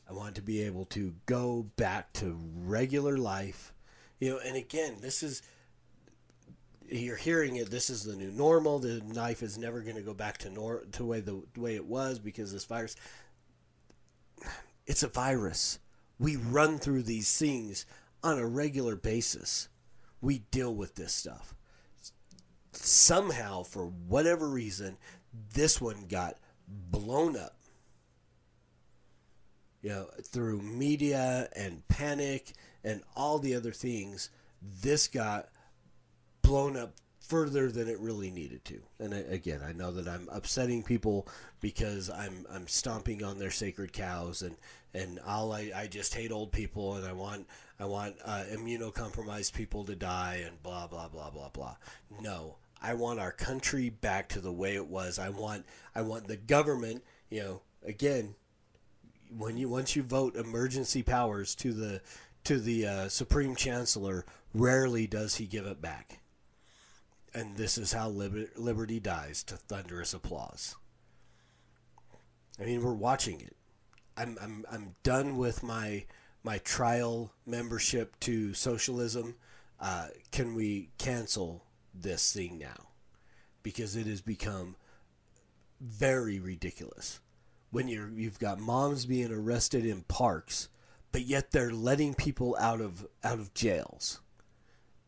I 0.09 0.13
want 0.13 0.35
to 0.35 0.41
be 0.41 0.61
able 0.63 0.85
to 0.85 1.13
go 1.25 1.69
back 1.75 2.13
to 2.13 2.39
regular 2.55 3.17
life. 3.17 3.73
You 4.19 4.31
know, 4.31 4.39
and 4.39 4.55
again, 4.55 4.97
this 5.01 5.21
is 5.21 5.41
you're 6.87 7.17
hearing 7.17 7.57
it. 7.57 7.69
This 7.69 7.89
is 7.89 8.03
the 8.03 8.15
new 8.15 8.31
normal. 8.31 8.79
The 8.79 9.01
knife 9.05 9.43
is 9.43 9.57
never 9.57 9.81
going 9.81 9.95
to 9.95 10.01
go 10.01 10.13
back 10.13 10.37
to 10.39 10.49
nor 10.49 10.83
to 10.93 11.05
way 11.05 11.19
the, 11.19 11.41
the 11.53 11.59
way 11.59 11.75
it 11.75 11.85
was 11.85 12.19
because 12.19 12.53
this 12.53 12.65
virus. 12.65 12.95
It's 14.85 15.03
a 15.03 15.07
virus. 15.07 15.79
We 16.19 16.37
run 16.37 16.77
through 16.77 17.03
these 17.03 17.37
things 17.37 17.85
on 18.23 18.39
a 18.39 18.47
regular 18.47 18.95
basis. 18.95 19.67
We 20.21 20.39
deal 20.51 20.73
with 20.73 20.95
this 20.95 21.13
stuff 21.13 21.55
somehow, 22.85 23.63
for 23.63 23.85
whatever 23.85 24.47
reason, 24.47 24.97
this 25.53 25.81
one 25.81 26.05
got 26.07 26.37
blown 26.67 27.37
up. 27.37 27.55
You 29.81 29.89
know, 29.89 30.09
through 30.23 30.61
media 30.61 31.49
and 31.55 31.87
panic 31.87 32.53
and 32.83 33.01
all 33.15 33.39
the 33.39 33.55
other 33.55 33.71
things, 33.71 34.29
this 34.61 35.07
got 35.07 35.49
blown 36.43 36.77
up 36.77 36.93
further 37.19 37.71
than 37.71 37.87
it 37.87 37.97
really 37.99 38.29
needed 38.29 38.65
to. 38.65 38.81
And 38.99 39.13
again, 39.13 39.61
I 39.65 39.71
know 39.71 39.91
that 39.91 40.07
I'm 40.07 40.27
upsetting 40.29 40.83
people 40.83 41.27
because 41.61 42.09
I'm 42.09 42.45
I'm 42.51 42.67
stomping 42.67 43.23
on 43.23 43.39
their 43.39 43.51
sacred 43.51 43.93
cows 43.93 44.41
and 44.41 44.57
and 44.93 45.17
all 45.25 45.53
I, 45.53 45.71
I 45.73 45.87
just 45.87 46.13
hate 46.13 46.31
old 46.31 46.51
people 46.51 46.95
and 46.95 47.07
I 47.07 47.13
want 47.13 47.47
I 47.79 47.85
want 47.85 48.17
uh, 48.25 48.43
immunocompromised 48.51 49.53
people 49.53 49.85
to 49.85 49.95
die 49.95 50.43
and 50.45 50.61
blah 50.61 50.87
blah 50.87 51.07
blah 51.07 51.29
blah 51.29 51.49
blah. 51.49 51.77
No, 52.19 52.57
I 52.81 52.95
want 52.95 53.19
our 53.19 53.31
country 53.31 53.89
back 53.89 54.29
to 54.29 54.41
the 54.41 54.51
way 54.51 54.75
it 54.75 54.87
was. 54.87 55.19
I 55.19 55.29
want 55.29 55.65
I 55.93 56.01
want 56.01 56.27
the 56.27 56.37
government, 56.37 57.03
you 57.29 57.41
know, 57.41 57.61
again, 57.85 58.35
when 59.35 59.57
you 59.57 59.69
once 59.69 59.95
you 59.95 60.03
vote 60.03 60.35
emergency 60.35 61.03
powers 61.03 61.53
to 61.55 61.73
the 61.73 62.01
to 62.45 62.59
the 62.59 62.87
uh, 62.87 63.09
supreme 63.09 63.55
chancellor, 63.55 64.25
rarely 64.53 65.05
does 65.05 65.35
he 65.35 65.45
give 65.45 65.65
it 65.65 65.81
back. 65.81 66.19
And 67.33 67.55
this 67.55 67.77
is 67.77 67.93
how 67.93 68.09
liber- 68.09 68.49
liberty 68.57 68.99
dies 68.99 69.43
to 69.43 69.55
thunderous 69.55 70.13
applause. 70.13 70.75
I 72.59 72.65
mean, 72.65 72.83
we're 72.83 72.93
watching 72.93 73.39
it. 73.41 73.55
I'm 74.17 74.37
I'm 74.41 74.65
I'm 74.71 74.95
done 75.03 75.37
with 75.37 75.61
my 75.61 76.05
my 76.43 76.57
trial 76.57 77.31
membership 77.45 78.19
to 78.21 78.53
socialism. 78.53 79.35
Uh, 79.79 80.07
can 80.31 80.55
we 80.55 80.89
cancel 80.97 81.63
this 81.93 82.31
thing 82.31 82.57
now? 82.57 82.89
Because 83.63 83.95
it 83.95 84.07
has 84.07 84.21
become 84.21 84.75
very 85.79 86.39
ridiculous. 86.39 87.19
When 87.71 87.87
you're 87.87 88.09
you've 88.09 88.39
got 88.39 88.59
moms 88.59 89.05
being 89.05 89.31
arrested 89.31 89.85
in 89.85 90.01
parks, 90.01 90.67
but 91.11 91.21
yet 91.21 91.51
they're 91.51 91.71
letting 91.71 92.13
people 92.13 92.55
out 92.59 92.81
of 92.81 93.07
out 93.23 93.39
of 93.39 93.53
jails. 93.53 94.19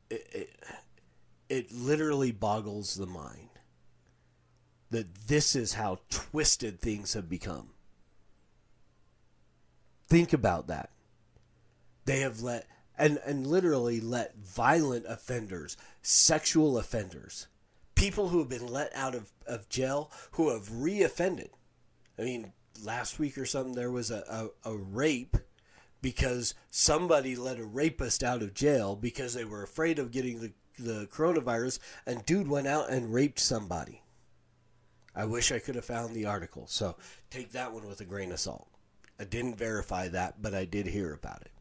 It, 0.10 0.28
it, 0.32 0.50
it 1.50 1.72
literally 1.72 2.32
boggles 2.32 2.96
the 2.96 3.06
mind 3.06 3.50
that 4.91 5.28
this 5.28 5.56
is 5.56 5.74
how 5.74 5.98
twisted 6.10 6.80
things 6.80 7.13
have 7.13 7.28
become. 7.28 7.69
Think 10.08 10.34
about 10.34 10.67
that. 10.67 10.91
They 12.06 12.19
have 12.19 12.41
let 12.41 12.67
and 12.97 13.19
and 13.25 13.47
literally 13.47 13.99
let 13.99 14.36
violent 14.38 15.06
offenders, 15.08 15.77
sexual 16.01 16.77
offenders, 16.77 17.47
people 17.95 18.29
who 18.29 18.39
have 18.39 18.49
been 18.49 18.67
let 18.67 18.95
out 18.95 19.15
of, 19.15 19.32
of 19.47 19.69
jail 19.69 20.12
who 20.32 20.49
have 20.49 20.69
reoffended. 20.69 21.49
I 22.17 22.23
mean, 22.23 22.53
last 22.84 23.19
week 23.19 23.38
or 23.38 23.45
something 23.45 23.75
there 23.75 23.91
was 23.91 24.12
a, 24.12 24.51
a, 24.65 24.71
a 24.71 24.75
rape 24.75 25.38
because 26.01 26.53
somebody 26.69 27.36
let 27.36 27.60
a 27.60 27.65
rapist 27.65 28.23
out 28.23 28.41
of 28.41 28.53
jail 28.53 28.95
because 28.95 29.34
they 29.34 29.45
were 29.45 29.63
afraid 29.63 29.99
of 29.99 30.12
getting 30.12 30.41
the, 30.41 30.51
the 30.77 31.08
coronavirus 31.08 31.79
and 32.06 32.25
dude 32.25 32.47
went 32.47 32.67
out 32.67 32.89
and 32.89 33.13
raped 33.13 33.39
somebody. 33.39 34.01
I 35.15 35.25
wish 35.25 35.51
I 35.51 35.60
could 35.60 35.75
have 35.75 35.86
found 35.86 36.13
the 36.13 36.25
article. 36.25 36.65
So 36.67 36.97
take 37.29 37.51
that 37.51 37.71
one 37.71 37.88
with 37.88 38.01
a 38.01 38.06
grain 38.06 38.32
of 38.32 38.39
salt. 38.39 38.67
I 39.19 39.23
didn't 39.23 39.58
verify 39.58 40.08
that, 40.10 40.41
but 40.41 40.53
I 40.53 40.65
did 40.65 40.88
hear 40.88 41.13
about 41.13 41.41
it. 41.41 41.51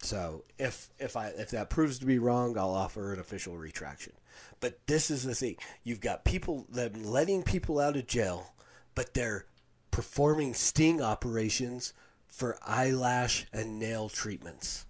So 0.00 0.44
if 0.58 0.90
if 0.98 1.16
I 1.16 1.28
if 1.28 1.50
that 1.50 1.70
proves 1.70 1.98
to 1.98 2.06
be 2.06 2.18
wrong, 2.18 2.56
I'll 2.56 2.70
offer 2.70 3.12
an 3.12 3.20
official 3.20 3.56
retraction. 3.56 4.12
But 4.60 4.86
this 4.86 5.10
is 5.10 5.24
the 5.24 5.34
thing: 5.34 5.56
you've 5.82 6.00
got 6.00 6.24
people 6.24 6.66
that 6.70 6.96
letting 6.96 7.42
people 7.42 7.80
out 7.80 7.96
of 7.96 8.06
jail, 8.06 8.54
but 8.94 9.14
they're 9.14 9.46
performing 9.90 10.54
sting 10.54 11.02
operations 11.02 11.92
for 12.28 12.58
eyelash 12.64 13.46
and 13.52 13.78
nail 13.78 14.08
treatments. 14.08 14.86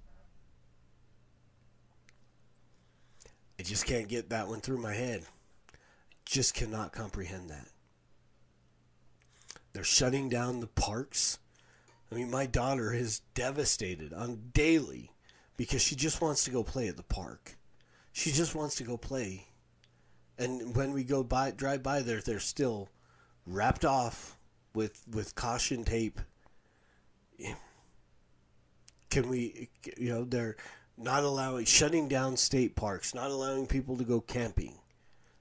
I 3.59 3.62
just 3.62 3.87
can't 3.87 4.09
get 4.09 4.31
that 4.31 4.49
one 4.49 4.61
through 4.61 4.79
my 4.79 4.94
head. 4.94 5.25
Just 6.25 6.55
cannot 6.55 6.92
comprehend 6.92 7.51
that. 7.51 7.68
They're 9.73 9.83
shutting 9.85 10.29
down 10.29 10.61
the 10.61 10.66
parks. 10.66 11.38
I 12.11 12.14
mean, 12.14 12.31
my 12.31 12.47
daughter 12.47 12.92
is 12.92 13.21
devastated 13.35 14.12
on 14.12 14.51
daily 14.53 15.11
because 15.57 15.83
she 15.83 15.94
just 15.94 16.21
wants 16.21 16.44
to 16.44 16.51
go 16.51 16.62
play 16.62 16.88
at 16.88 16.97
the 16.97 17.03
park. 17.03 17.57
She 18.12 18.33
just 18.33 18.55
wants 18.55 18.77
to 18.77 18.85
go 18.85 18.97
play. 18.97 19.47
And 20.38 20.75
when 20.75 20.92
we 20.92 21.05
go 21.05 21.23
by 21.23 21.51
drive 21.51 21.83
by 21.83 22.01
there, 22.01 22.21
they're 22.21 22.40
still 22.40 22.88
wrapped 23.47 23.85
off 23.85 24.38
with 24.75 25.03
with 25.11 25.35
caution 25.35 25.85
tape. 25.85 26.21
Can 29.11 29.29
we 29.29 29.68
you 29.97 30.11
know, 30.11 30.25
they're 30.25 30.57
not 30.97 31.25
allowing 31.25 31.64
shutting 31.64 32.09
down 32.09 32.37
state 32.37 32.77
parks, 32.77 33.14
not 33.14 33.31
allowing 33.31 33.66
people 33.66 33.97
to 33.97 34.05
go 34.05 34.21
camping. 34.21 34.75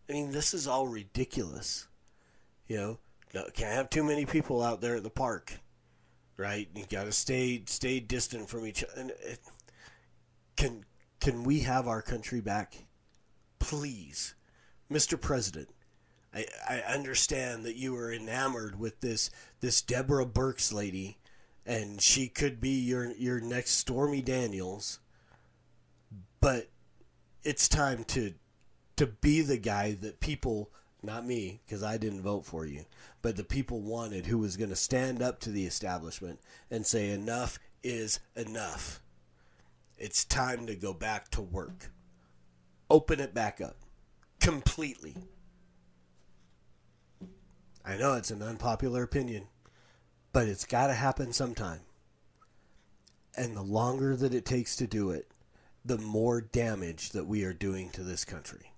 I 0.10 0.14
mean, 0.14 0.32
this 0.32 0.54
is 0.54 0.68
all 0.68 0.88
ridiculous. 0.88 1.88
You 2.68 2.78
know, 2.78 3.00
no, 3.34 3.46
can't 3.54 3.74
have 3.74 3.90
too 3.90 4.04
many 4.04 4.26
people 4.26 4.62
out 4.62 4.82
there 4.82 4.96
at 4.96 5.04
the 5.04 5.10
park, 5.10 5.54
right? 6.38 6.70
You 6.76 6.86
got 6.90 7.06
to 7.06 7.12
stay 7.12 7.64
stay 7.66 8.00
distant 8.00 8.50
from 8.50 8.66
each 8.66 8.84
other. 8.84 9.12
Can 10.56 10.86
can 11.20 11.44
we 11.44 11.62
have 11.62 11.88
our 11.88 12.02
country 12.02 12.42
back, 12.42 12.86
please, 13.60 14.36
Mr. 14.92 15.20
President? 15.20 15.70
I, 16.34 16.46
I 16.70 16.80
understand 16.94 17.64
that 17.66 17.76
you 17.76 17.96
are 17.96 18.14
enamored 18.14 18.80
with 18.80 19.02
this 19.02 19.30
this 19.60 19.82
Deborah 19.82 20.26
Birx 20.26 20.72
lady, 20.72 21.18
and 21.66 22.02
she 22.02 22.28
could 22.28 22.62
be 22.62 22.80
your 22.80 23.12
your 23.14 23.40
next 23.40 23.72
Stormy 23.72 24.22
Daniels. 24.22 25.00
But 26.40 26.70
it's 27.44 27.68
time 27.68 28.04
to 28.06 28.34
to 28.98 29.08
be 29.08 29.42
the 29.42 29.58
guy 29.58 29.94
that 29.94 30.20
people 30.20 30.70
not 31.08 31.26
me 31.26 31.62
because 31.66 31.82
I 31.82 31.98
didn't 31.98 32.22
vote 32.22 32.46
for 32.46 32.68
you, 32.68 32.86
but 33.24 33.36
the 33.36 33.44
people 33.44 33.82
wanted 33.82 34.28
who 34.28 34.38
was 34.38 34.58
going 34.58 34.70
to 34.70 34.76
stand 34.76 35.24
up 35.24 35.40
to 35.40 35.50
the 35.50 35.66
establishment 35.66 36.40
and 36.70 36.86
say 36.86 37.10
enough 37.10 37.58
is 37.82 38.20
enough. 38.36 39.02
It's 39.98 40.24
time 40.24 40.68
to 40.68 40.76
go 40.76 40.94
back 40.94 41.30
to 41.32 41.42
work. 41.42 41.92
Open 42.90 43.20
it 43.20 43.34
back 43.34 43.60
up 43.60 43.78
completely. 44.40 45.16
I 47.84 47.98
know 47.98 48.14
it's 48.14 48.32
an 48.32 48.44
unpopular 48.44 49.02
opinion, 49.02 49.48
but 50.34 50.48
it's 50.48 50.66
got 50.66 50.88
to 50.88 50.94
happen 50.94 51.34
sometime. 51.34 51.80
And 53.36 53.56
the 53.56 53.64
longer 53.64 54.16
that 54.16 54.34
it 54.34 54.46
takes 54.46 54.76
to 54.76 54.88
do 54.88 55.12
it, 55.12 55.32
the 55.86 55.98
more 55.98 56.42
damage 56.42 57.12
that 57.12 57.26
we 57.26 57.44
are 57.44 57.54
doing 57.54 57.90
to 57.92 58.04
this 58.04 58.26
country 58.26 58.74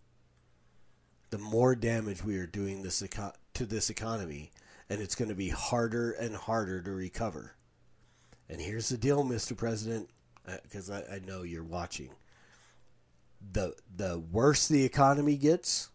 the 1.29 1.37
more 1.37 1.75
damage 1.75 2.23
we 2.23 2.37
are 2.37 2.47
doing 2.47 2.81
this 2.81 3.01
eco- 3.01 3.33
to 3.53 3.65
this 3.65 3.89
economy, 3.89 4.51
and 4.89 5.01
it's 5.01 5.15
going 5.15 5.29
to 5.29 5.35
be 5.35 5.49
harder 5.49 6.11
and 6.11 6.35
harder 6.35 6.81
to 6.81 6.91
recover. 6.91 7.55
And 8.49 8.59
here's 8.59 8.89
the 8.89 8.97
deal, 8.97 9.23
Mr. 9.23 9.55
President, 9.55 10.09
uh, 10.47 10.57
because 10.63 10.89
I, 10.89 11.03
I 11.11 11.19
know 11.19 11.43
you're 11.43 11.63
watching. 11.63 12.09
The 13.51 13.75
the 13.95 14.19
worse 14.19 14.67
the 14.67 14.83
economy 14.83 15.37
gets, 15.37 15.89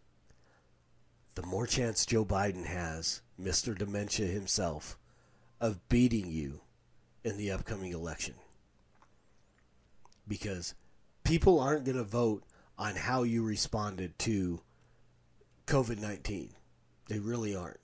the 1.35 1.43
more 1.43 1.67
chance 1.67 2.05
Joe 2.05 2.25
Biden 2.25 2.65
has, 2.65 3.21
Mr. 3.39 3.77
Dementia 3.77 4.27
himself, 4.27 4.97
of 5.59 5.87
beating 5.89 6.31
you 6.31 6.61
in 7.23 7.37
the 7.37 7.51
upcoming 7.51 7.91
election. 7.91 8.35
Because 10.27 10.73
people 11.23 11.59
aren't 11.59 11.85
going 11.85 11.97
to 11.97 12.03
vote 12.03 12.43
on 12.77 12.95
how 12.95 13.23
you 13.23 13.43
responded 13.43 14.17
to 14.19 14.61
COVID 15.67 15.99
19. 15.99 16.51
They 17.07 17.19
really 17.19 17.55
aren't. 17.55 17.79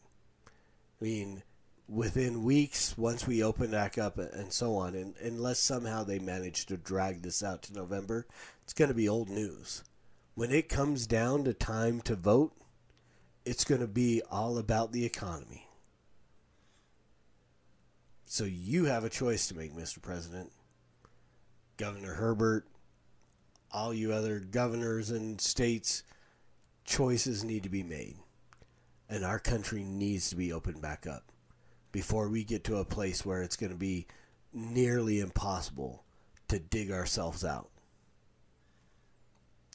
I 0.99 1.03
mean, 1.03 1.43
within 1.87 2.43
weeks, 2.43 2.97
once 2.97 3.27
we 3.27 3.43
open 3.43 3.71
back 3.71 3.97
up 3.97 4.17
and 4.17 4.53
so 4.53 4.75
on, 4.75 4.95
and 4.95 5.15
unless 5.21 5.59
somehow 5.59 6.03
they 6.03 6.19
manage 6.19 6.65
to 6.67 6.77
drag 6.77 7.21
this 7.21 7.43
out 7.43 7.63
to 7.63 7.73
November, 7.73 8.25
it's 8.63 8.73
going 8.73 8.89
to 8.89 8.95
be 8.95 9.09
old 9.09 9.29
news. 9.29 9.83
When 10.35 10.51
it 10.51 10.69
comes 10.69 11.05
down 11.05 11.43
to 11.43 11.53
time 11.53 12.01
to 12.01 12.15
vote, 12.15 12.53
it's 13.45 13.65
going 13.65 13.81
to 13.81 13.87
be 13.87 14.21
all 14.31 14.57
about 14.57 14.91
the 14.91 15.05
economy. 15.05 15.67
So 18.25 18.45
you 18.45 18.85
have 18.85 19.03
a 19.03 19.09
choice 19.09 19.47
to 19.47 19.57
make, 19.57 19.75
Mr. 19.75 20.01
President. 20.01 20.51
Governor 21.75 22.13
Herbert, 22.13 22.67
all 23.73 23.93
you 23.93 24.13
other 24.13 24.39
governors 24.39 25.09
and 25.09 25.41
states 25.41 26.03
choices 26.85 27.43
need 27.43 27.63
to 27.63 27.69
be 27.69 27.83
made. 27.83 28.17
And 29.09 29.25
our 29.25 29.39
country 29.39 29.83
needs 29.83 30.29
to 30.29 30.35
be 30.35 30.53
opened 30.53 30.81
back 30.81 31.05
up 31.05 31.31
before 31.91 32.29
we 32.29 32.43
get 32.43 32.63
to 32.65 32.77
a 32.77 32.85
place 32.85 33.25
where 33.25 33.41
it's 33.41 33.57
going 33.57 33.71
to 33.71 33.77
be 33.77 34.07
nearly 34.53 35.19
impossible 35.19 36.03
to 36.47 36.59
dig 36.59 36.91
ourselves 36.91 37.43
out. 37.43 37.69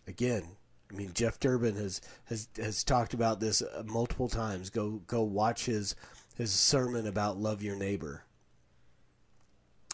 Again, 0.06 0.56
I 0.90 0.94
mean 0.94 1.10
Jeff 1.14 1.40
Durbin 1.40 1.74
has 1.76 2.00
has 2.26 2.48
has 2.56 2.84
talked 2.84 3.12
about 3.12 3.40
this 3.40 3.60
uh, 3.60 3.82
multiple 3.84 4.28
times. 4.28 4.70
Go 4.70 5.02
go 5.06 5.22
watch 5.22 5.66
his 5.66 5.96
his 6.36 6.52
sermon 6.52 7.06
about 7.06 7.38
love 7.38 7.62
your 7.62 7.76
neighbor. 7.76 8.22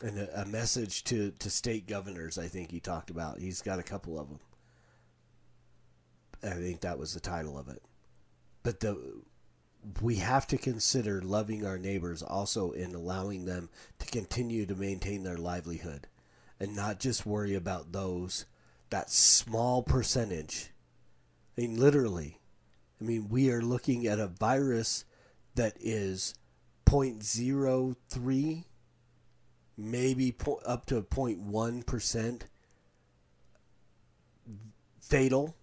And 0.03 0.18
a, 0.18 0.42
a 0.42 0.44
message 0.44 1.05
to, 1.05 1.31
to 1.38 1.48
state 1.48 1.87
governors, 1.87 2.37
I 2.37 2.48
think 2.48 2.72
he 2.72 2.81
talked 2.81 3.09
about. 3.09 3.38
He's 3.38 3.62
got 3.62 3.79
a 3.79 3.85
couple 3.85 4.18
of 4.18 4.29
them 4.29 4.40
I 6.43 6.51
think 6.51 6.81
that 6.81 6.99
was 6.99 7.15
the 7.15 7.21
title 7.21 7.59
of 7.59 7.69
it. 7.69 7.83
But 8.63 8.81
the 8.81 9.23
we 10.01 10.17
have 10.17 10.47
to 10.47 10.59
consider 10.59 11.21
loving 11.21 11.67
our 11.67 11.79
neighbors 11.79 12.23
also 12.23 12.71
in 12.71 12.95
allowing 12.95 13.45
them 13.45 13.69
to 13.99 14.07
continue 14.07 14.65
to 14.67 14.77
maintain 14.77 15.25
their 15.25 15.37
livelihood 15.37 16.07
and 16.61 16.77
not 16.77 17.01
just 17.01 17.27
worry 17.27 17.55
about 17.55 17.91
those 17.91 18.47
that 18.91 19.11
small 19.11 19.83
percentage. 19.83 20.71
I 21.57 21.63
mean 21.63 21.81
literally. 21.81 22.39
I 23.01 23.05
mean 23.05 23.29
we 23.29 23.51
are 23.51 23.63
looking 23.63 24.07
at 24.07 24.21
a 24.21 24.29
virus 24.29 25.05
that 25.57 25.77
is 25.81 26.35
0.03 26.87 28.65
maybe 29.77 30.35
up 30.67 30.87
to 30.87 31.03
0.1% 31.03 32.43
fatal 35.01 35.57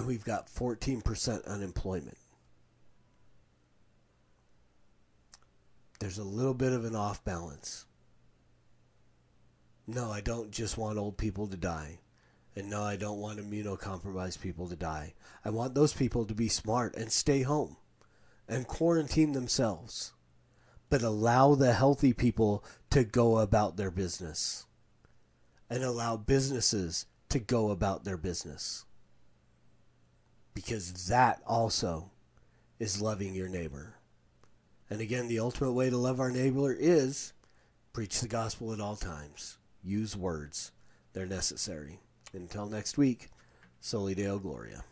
and 0.00 0.08
we've 0.08 0.24
got 0.24 0.46
14% 0.46 1.46
unemployment. 1.46 2.16
There's 5.98 6.16
a 6.16 6.24
little 6.24 6.54
bit 6.54 6.72
of 6.72 6.86
an 6.86 6.96
off 6.96 7.22
balance. 7.22 7.84
No, 9.86 10.10
I 10.10 10.22
don't 10.22 10.52
just 10.52 10.78
want 10.78 10.96
old 10.96 11.18
people 11.18 11.48
to 11.48 11.56
die. 11.58 11.98
And 12.56 12.70
no, 12.70 12.82
I 12.82 12.96
don't 12.96 13.18
want 13.18 13.40
immunocompromised 13.40 14.40
people 14.40 14.70
to 14.70 14.74
die. 14.74 15.12
I 15.44 15.50
want 15.50 15.74
those 15.74 15.92
people 15.92 16.24
to 16.24 16.34
be 16.34 16.48
smart 16.48 16.96
and 16.96 17.12
stay 17.12 17.42
home 17.42 17.76
and 18.48 18.66
quarantine 18.66 19.32
themselves. 19.32 20.14
But 20.88 21.02
allow 21.02 21.54
the 21.54 21.74
healthy 21.74 22.14
people 22.14 22.64
to 22.88 23.04
go 23.04 23.36
about 23.36 23.76
their 23.76 23.90
business. 23.90 24.64
And 25.68 25.84
allow 25.84 26.16
businesses 26.16 27.04
to 27.28 27.38
go 27.38 27.68
about 27.70 28.04
their 28.04 28.16
business. 28.16 28.86
Because 30.54 31.08
that 31.08 31.40
also 31.46 32.10
is 32.78 33.00
loving 33.00 33.34
your 33.34 33.48
neighbor. 33.48 33.94
And 34.88 35.00
again, 35.00 35.28
the 35.28 35.38
ultimate 35.38 35.72
way 35.72 35.90
to 35.90 35.96
love 35.96 36.18
our 36.18 36.30
neighbor 36.30 36.72
is 36.72 37.32
preach 37.92 38.20
the 38.20 38.28
gospel 38.28 38.72
at 38.72 38.80
all 38.80 38.96
times. 38.96 39.58
Use 39.82 40.16
words, 40.16 40.72
they're 41.12 41.26
necessary. 41.26 42.00
Until 42.32 42.66
next 42.66 42.98
week, 42.98 43.28
Soli 43.80 44.14
Deo 44.14 44.38
Gloria. 44.38 44.84